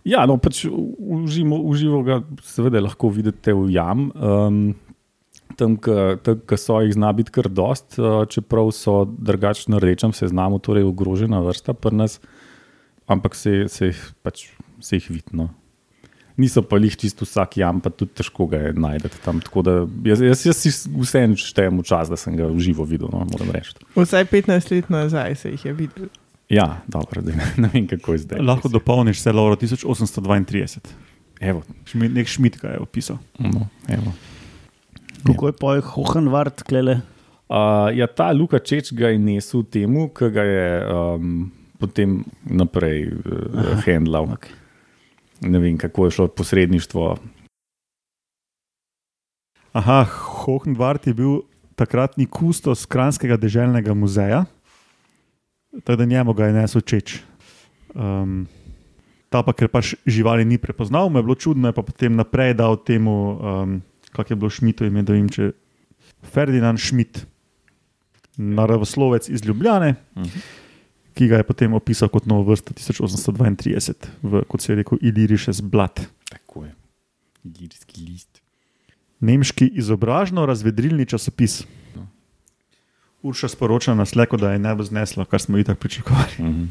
Ja, 0.07 0.23
no, 0.29 0.37
pač 0.39 0.67
užimo, 0.69 1.59
uživo 1.65 2.03
ga 2.07 2.21
seveda 2.45 2.83
lahko 2.85 3.09
vidite 3.11 3.57
v 3.57 3.73
jam. 3.75 4.11
Um, 4.15 4.61
tam, 5.59 5.77
ki 5.81 6.59
so 6.61 6.79
jih 6.85 6.95
zna 6.95 7.11
biti 7.17 7.35
kar 7.35 7.49
dost, 7.51 7.97
uh, 7.99 8.23
čeprav 8.31 8.71
so 8.77 9.03
drugače 9.09 9.73
na 9.73 9.81
rečem 9.83 10.15
seznamu, 10.15 10.61
torej 10.63 10.87
ogrožena 10.87 11.43
vrsta 11.43 11.75
pri 11.75 12.05
nas, 12.05 12.21
ampak 13.11 13.35
se, 13.39 13.65
se 13.73 13.91
jih 13.91 14.05
pač 14.23 14.47
se 14.85 14.97
jih 14.97 15.11
vidno. 15.11 15.49
Niso 16.37 16.65
pa 16.67 16.81
jih 16.83 16.97
čisto 16.99 17.23
vsak 17.23 17.61
jam, 17.61 17.79
pa 17.79 17.93
tudi 17.95 18.11
težko 18.19 18.49
ga 18.51 18.59
je 18.59 18.73
najdete 18.75 19.21
tam. 19.23 19.39
Tako 19.41 19.63
da 19.63 19.75
jaz, 20.03 20.19
jaz, 20.21 20.41
jaz 20.49 20.57
si 20.59 20.73
vseeno 20.91 21.39
štejem 21.39 21.79
v 21.79 21.85
čas, 21.87 22.11
da 22.11 22.19
sem 22.19 22.35
ga 22.35 22.49
v 22.51 22.59
živo 22.59 22.83
videl, 22.83 23.07
no. 23.13 23.23
Vsaj 23.95 24.27
15 24.27 24.73
let 24.75 24.91
nazaj 24.91 25.35
se 25.39 25.53
jih 25.55 25.65
je 25.65 25.73
videl. 25.73 26.09
Ja, 26.51 26.83
dobro, 26.91 27.23
da 27.23 27.33
ne, 27.39 27.47
ne 27.57 27.71
vem, 27.73 27.87
kako 27.87 28.19
je 28.19 28.25
zdaj. 28.27 28.43
Lahko 28.43 28.69
dopolniš 28.69 29.23
vse 29.23 29.33
Lauro 29.33 29.55
1832. 29.57 30.91
Evo, 31.41 31.63
Šmi- 31.87 32.11
Nek 32.11 32.27
Šmit 32.29 32.59
ga 32.61 32.75
je 32.75 32.83
opisal. 32.83 33.19
no, 33.39 33.69
evo. 33.89 34.13
Kako 35.25 35.47
je 35.49 35.53
pojek 35.53 35.85
Hohenvart, 35.85 36.63
klele? 36.63 37.01
Uh, 37.49 37.89
ja, 37.95 38.07
ta 38.07 38.33
Luka 38.33 38.59
Čeč 38.59 38.91
ga 38.93 39.09
je 39.09 39.19
nesel 39.19 39.63
temu, 39.65 40.09
ki 40.09 40.29
ga 40.35 40.43
je 40.43 40.67
um, 40.91 41.53
potem 41.79 42.25
naprej 42.45 43.13
uh, 43.13 43.81
handlal. 43.87 44.35
Okay. 44.37 44.53
Ne 45.45 45.59
vem, 45.59 45.79
kako 45.79 46.05
je 46.05 46.11
šlo 46.11 46.29
posredništvo. 46.29 47.17
Aha, 49.73 50.05
Hohenvart 50.05 51.07
je 51.07 51.15
bil 51.15 51.41
takratni 51.75 52.27
kustos 52.27 52.87
Kranskega 52.87 53.37
deželnega 53.37 53.95
muzeja, 53.95 54.45
tako 55.85 55.97
da 55.97 56.05
njemu 56.05 56.33
ga 56.33 56.47
je 56.47 56.53
nesel 56.53 56.81
čeč. 56.81 57.19
Um, 57.95 58.47
ta 59.29 59.43
pa, 59.43 59.53
ker 59.53 59.69
pač 59.69 59.95
živali 60.07 60.45
ni 60.47 60.59
prepoznal, 60.59 61.11
mu 61.11 61.19
je 61.19 61.27
bilo 61.27 61.35
čudno, 61.35 61.69
je 61.69 61.75
pa 61.75 61.83
potem 61.83 62.15
naprej 62.17 62.55
dal 62.55 62.79
temu, 62.79 63.15
um, 63.35 63.81
kak 64.15 64.31
je 64.31 64.37
bilo 64.39 64.51
Šmito 64.51 64.87
ime, 64.87 65.03
da 65.03 65.15
jim 65.19 65.27
če 65.29 65.51
Ferdinand 66.23 66.79
Šmit, 66.79 67.27
naravoslovec 68.39 69.29
iz 69.29 69.43
Ljubljane, 69.45 69.95
Mhm. 70.17 70.39
Ki 71.15 71.29
ga 71.31 71.41
je 71.41 71.47
potem 71.47 71.75
opisal 71.75 72.11
kot 72.11 72.27
novo 72.27 72.51
vrsto 72.51 72.75
1832, 72.75 74.11
v, 74.23 74.43
kot 74.51 74.61
se 74.63 74.73
je 74.73 74.77
rekel, 74.83 74.99
Ilirišes 75.01 75.61
Blat. 75.63 76.03
Tako 76.31 76.65
je. 76.65 76.73
Ilirski 77.45 78.01
list. 78.03 78.41
Nemški 79.25 79.71
izobražno-razvedrilni 79.81 81.07
časopis. 81.09 81.63
No. 81.97 82.07
Urša 83.23 83.49
sporoča 83.55 83.95
na 83.95 84.05
sleko, 84.05 84.37
da 84.37 84.53
je 84.53 84.59
ne 84.59 84.75
bo 84.75 84.85
zneslo, 84.85 85.25
kar 85.25 85.41
smo 85.41 85.59
itak 85.59 85.79
pričakovali. 85.79 86.41
Mhm. 86.41 86.65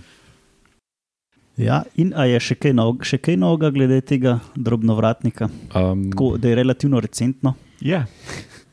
Ja, 1.57 1.83
in 2.01 2.13
a 2.17 2.25
je 2.25 2.39
še 2.41 2.55
kaj, 2.57 2.73
nog, 2.73 3.03
še 3.05 3.19
kaj 3.21 3.35
novega 3.37 3.69
glede 3.69 3.99
tega 4.01 4.39
drobnovratnika, 4.57 5.49
Um, 5.73 6.07
Tako, 6.09 6.37
da 6.41 6.49
je 6.49 6.55
relativno 6.57 6.99
recentno? 6.99 7.53
Ja. 7.81 8.05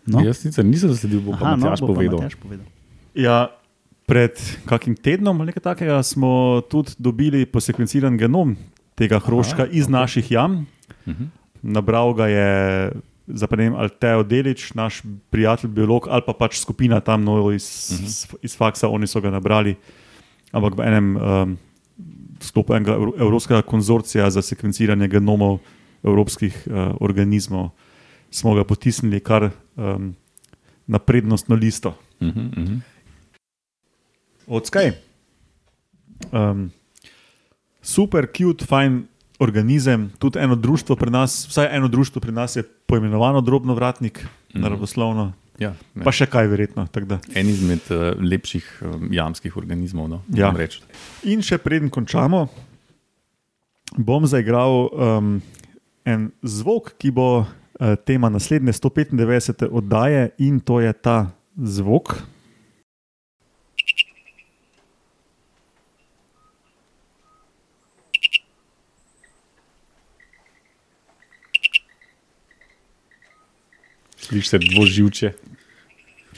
No. 0.06 0.22
Jaz 0.24 0.40
sicer 0.40 0.64
nisem 0.64 0.88
zasledil, 0.88 1.20
bo 1.20 1.36
pa 1.36 1.52
Matjaž 1.60 1.80
bo 1.84 1.92
pa 1.92 1.98
povedal. 2.00 2.18
Matjaž 2.24 2.36
povedal. 2.40 2.66
ja, 3.14 3.52
pred 4.10 4.34
kakim 4.66 4.96
tednom 4.98 5.38
ali 5.38 5.52
nekaj 5.52 5.62
takega 5.62 6.00
smo 6.02 6.60
tudi 6.70 6.96
dobili 6.98 7.44
posekvenciran 7.46 8.18
genom 8.18 8.56
tega 8.98 9.20
hroščka 9.22 9.68
Aha, 9.68 9.72
iz 9.72 9.86
ok. 9.86 9.90
naših 9.94 10.30
jam. 10.34 10.66
Mhm. 11.06 11.30
Nabral 11.62 12.14
ga 12.16 12.26
je 12.26 12.50
zaprem 13.30 13.74
Alteo 13.76 14.22
Delič, 14.26 14.72
naš 14.74 15.02
prijatelj 15.30 15.70
biolog, 15.70 16.08
ali 16.10 16.22
pa 16.26 16.32
pač 16.34 16.58
skupina 16.58 16.98
tam 17.00 17.22
no, 17.24 17.38
iz, 17.52 17.64
uh 17.92 17.98
Mhm. 17.98 18.06
-huh. 18.06 18.36
iz 18.42 18.56
faksa, 18.56 18.88
oni 18.88 19.06
so 19.06 19.20
ga 19.20 19.30
nabrali, 19.30 19.76
ampak 20.52 20.74
v 20.74 20.80
enem 20.80 21.16
um, 21.16 21.58
sklopu 22.40 22.74
enega 22.74 22.96
evro- 22.96 23.14
evropskega 23.20 23.62
konzorcija 23.62 24.30
za 24.30 24.42
sekvenciranje 24.42 25.08
genomov 25.08 25.58
evropskih 26.02 26.66
uh, 26.66 26.96
organizmov 27.00 27.70
smo 28.30 28.54
ga 28.54 28.64
potisnili 28.64 29.20
kar 29.20 29.50
um, 29.76 30.14
na 30.86 30.98
prednostno 30.98 31.54
listo. 31.56 31.94
Mhm, 32.20 32.40
mhm. 32.56 32.76
Odskaj? 34.50 34.92
Um, 36.28 36.70
super, 37.80 38.26
cute, 38.28 38.66
fajn 38.66 39.04
organizem, 39.38 40.10
tudi 40.18 40.38
eno 40.38 40.56
društvo 40.56 40.96
pri 40.96 41.10
nas, 41.10 41.46
vsaj 41.48 41.70
eno 41.70 41.88
društvo 41.88 42.20
pri 42.20 42.32
nas 42.32 42.56
je 42.56 42.62
poimenovano 42.86 43.40
Drobno 43.40 43.74
vratnik, 43.74 44.26
Mhm. 44.50 44.60
naravoslovno, 44.60 45.32
Ja, 45.58 45.74
ne. 45.94 46.02
pa 46.02 46.10
še 46.10 46.26
kaj 46.26 46.46
verjetno. 46.46 46.88
En 47.34 47.48
izmed 47.48 47.80
uh, 47.90 48.16
lepših 48.18 48.82
um, 48.82 49.08
jamskih 49.10 49.56
organizmov. 49.56 50.08
No, 50.08 50.22
Ja. 50.28 50.50
In 51.22 51.42
še 51.42 51.58
preden 51.58 51.88
končamo, 51.88 52.48
bom 53.96 54.26
zaigral 54.26 54.88
um, 54.88 55.42
en 56.04 56.32
zvok, 56.42 56.98
ki 56.98 57.10
bo 57.10 57.38
uh, 57.38 57.46
tema 58.04 58.28
naslednje 58.28 58.72
195. 58.72 59.68
oddaje, 59.68 60.30
in 60.38 60.60
to 60.60 60.80
je 60.80 60.92
ta 60.92 61.30
zvok. 61.56 62.18
Slišiš 74.30 74.48
se 74.48 74.58
dvoživče. 74.62 75.28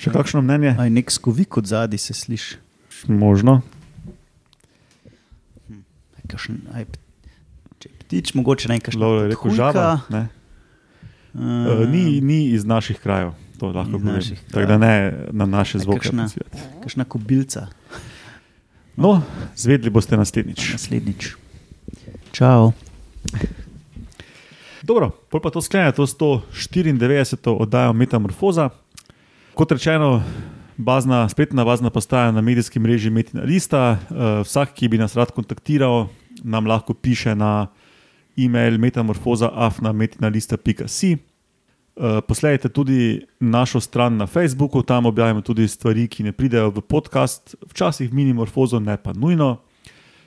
Še 0.01 0.11
kakšno 0.11 0.41
mnenje? 0.41 0.73
Aj 0.81 0.89
nek 0.89 1.13
skovik 1.13 1.61
od 1.61 1.69
zadaj 1.69 2.01
se 2.01 2.17
sliši. 2.17 2.57
Možno. 3.13 3.61
Aj 6.17 6.25
kakšen, 6.33 6.63
aj, 6.73 6.87
če 7.83 7.93
ptič, 8.01 8.33
mogoče 8.39 8.71
nekaj 8.73 8.97
Lovro 8.97 9.27
je 9.27 9.33
rekel 9.35 9.53
žaba. 9.53 10.01
Ne? 10.09 10.23
Uh, 11.33 11.85
ni, 11.89 12.21
ni 12.25 12.53
iz 12.57 12.65
naših 12.65 12.97
krajev, 13.01 13.35
to 13.61 13.69
lahko 13.73 14.01
povem. 14.01 14.25
Tako 14.53 14.67
da 14.69 14.77
ne 14.81 14.95
na 15.33 15.45
naše 15.45 15.81
zvoke. 15.85 16.09
kakšna-. 16.09 16.29
Kakšna 16.81 17.05
kobilca, 17.05 17.69
No, 18.93 19.23
zvedli 19.57 19.89
boste 19.91 20.17
naslednjič. 20.21 20.73
naslednjič. 20.77 21.31
Čau. 22.33 22.73
Dobro, 24.83 25.15
pol 25.31 25.39
pa 25.39 25.55
to 25.55 25.63
sklene, 25.63 25.95
to 25.95 26.03
194. 26.07 27.55
oddajo 27.55 27.93
Metamorfoza. 27.93 28.71
Kot 29.55 29.73
rečeno, 29.73 30.23
bazna, 30.77 31.29
spletna 31.29 31.65
bazna 31.65 31.91
postaja 31.91 32.33
na 32.33 32.41
medijskem 32.41 32.83
mreži 32.83 33.11
Metina 33.11 33.43
Lista. 33.43 33.99
Uh, 34.11 34.17
vsak, 34.43 34.75
ki 34.75 34.89
bi 34.89 34.99
nas 34.99 35.17
rad 35.17 35.31
kontaktiral, 35.31 36.07
nam 36.43 36.67
lahko 36.67 36.95
piše 36.95 37.35
na 37.35 37.67
e-mail 38.37 38.79
metamorfoza.afna.metinalista.si. 38.79 41.17
Uh, 41.17 41.21
Posledajte 42.29 42.69
tudi 42.69 43.27
našo 43.41 43.81
stran 43.81 44.17
na 44.17 44.27
Facebooku, 44.27 44.83
tam 44.83 45.07
objavljamo 45.07 45.41
tudi 45.41 45.69
stvari, 45.69 46.09
ki 46.09 46.23
ne 46.23 46.33
pridejo 46.33 46.71
v 46.71 46.81
podcast, 46.81 47.55
včasih 47.71 48.13
minimorfozo, 48.13 48.81
ne 48.81 48.97
pa 48.97 49.13
nujno. 49.13 49.57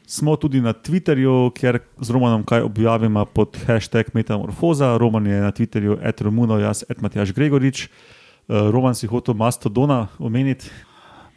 Smo 0.08 0.36
tudi 0.36 0.62
na 0.62 0.74
Twitterju, 0.74 1.52
kjer 1.58 1.80
z 2.02 2.10
Romanom 2.14 2.44
kaj 2.46 2.62
objavimo 2.62 3.26
pod 3.26 3.58
hashtag 3.68 4.06
Metamorfoza. 4.14 4.98
Roman 4.98 5.28
je 5.28 5.42
na 5.42 5.52
Twitterju, 5.52 5.98
et 6.02 6.22
Romuno, 6.22 6.60
jaz, 6.60 6.84
et 6.90 7.02
Matjaš 7.02 7.34
Gregorič. 7.34 7.88
Uh, 8.48 8.70
Roman 8.70 8.96
si 8.96 9.08
hotel 9.08 9.34
Mastodona 9.36 10.08
omeniti. 10.20 10.70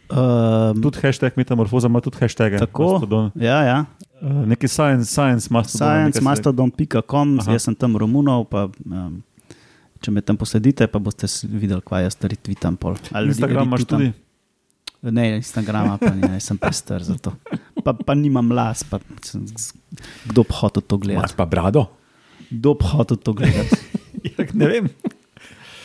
Um, 0.08 0.82
Tudi 0.82 0.98
hashtag 1.02 1.32
Metamorfoza 1.36 1.88
ima 1.88 2.00
tudi 2.00 2.16
hashtag. 2.20 2.58
Tako, 2.58 3.00
ja, 3.34 3.62
ja. 3.62 3.84
Uh, 4.20 4.46
neki 4.48 4.68
science, 4.68 5.12
science 5.12 5.48
Mastodon. 5.50 6.12
Sciencemastodon.com, 6.12 7.38
Aha. 7.40 7.52
jaz 7.52 7.62
sem 7.62 7.74
tam 7.74 7.96
Romunov. 7.96 8.44
Pa, 8.48 8.68
um, 8.84 9.22
če 10.00 10.12
me 10.12 10.20
tam 10.20 10.36
posledite, 10.36 10.86
pa 10.86 11.00
boste 11.02 11.28
videli, 11.48 11.80
kaj 11.84 12.08
jaz. 12.08 12.16
Ali 13.12 13.32
Instagram 13.32 13.68
imaš 13.68 13.84
tudi. 13.84 14.12
Ne, 15.02 15.36
Instagrama 15.36 15.98
pa 15.98 16.10
ne, 16.10 16.40
sem 16.40 16.58
prestar 16.58 17.02
za 17.02 17.14
to. 17.22 17.32
Pa, 17.84 17.92
pa 17.94 18.14
nimam 18.14 18.50
las, 18.52 18.84
pa 18.84 18.98
kdo 20.26 20.42
bi 20.42 20.54
hotel 20.60 20.82
to 20.82 20.96
Imaš 20.96 21.06
gledati? 21.06 21.34
pa 21.36 21.44
brado? 21.46 21.86
Kdo 22.50 22.74
bi 22.74 22.84
hotel 22.84 23.16
to 23.16 23.32
gledati? 23.32 23.76
Ja, 24.18 24.44
ne 24.52 24.66
vem. 24.66 24.88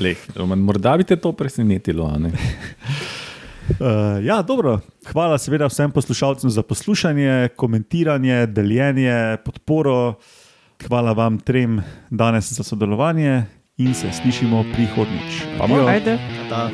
Leh, 0.02 0.18
Roman, 0.36 0.58
morda 0.60 0.98
bi 0.98 1.04
te 1.06 1.16
to 1.16 1.32
presenetilo. 1.38 2.08
a 2.10 2.18
ne? 2.18 2.32
Uh, 3.78 4.18
ja, 4.30 4.42
dobro. 4.42 4.80
Hvala 5.12 5.38
seveda 5.38 5.70
vsem 5.70 5.92
poslušalcem 5.92 6.50
za 6.50 6.64
poslušanje, 6.66 7.50
komentiranje, 7.56 8.48
deljenje, 8.48 9.38
podporo. 9.46 10.16
Hvala 10.88 11.14
vam 11.14 11.38
trem 11.40 11.82
danes 12.10 12.54
za 12.54 12.64
sodelovanje 12.64 13.46
in 13.78 13.94
se 13.94 14.10
slišimo 14.12 14.66
prihodnjič. 14.74 15.44
Pa 15.60 15.68
bo. 15.68 15.86
Ajde. 15.88 16.18
Da. 16.50 16.70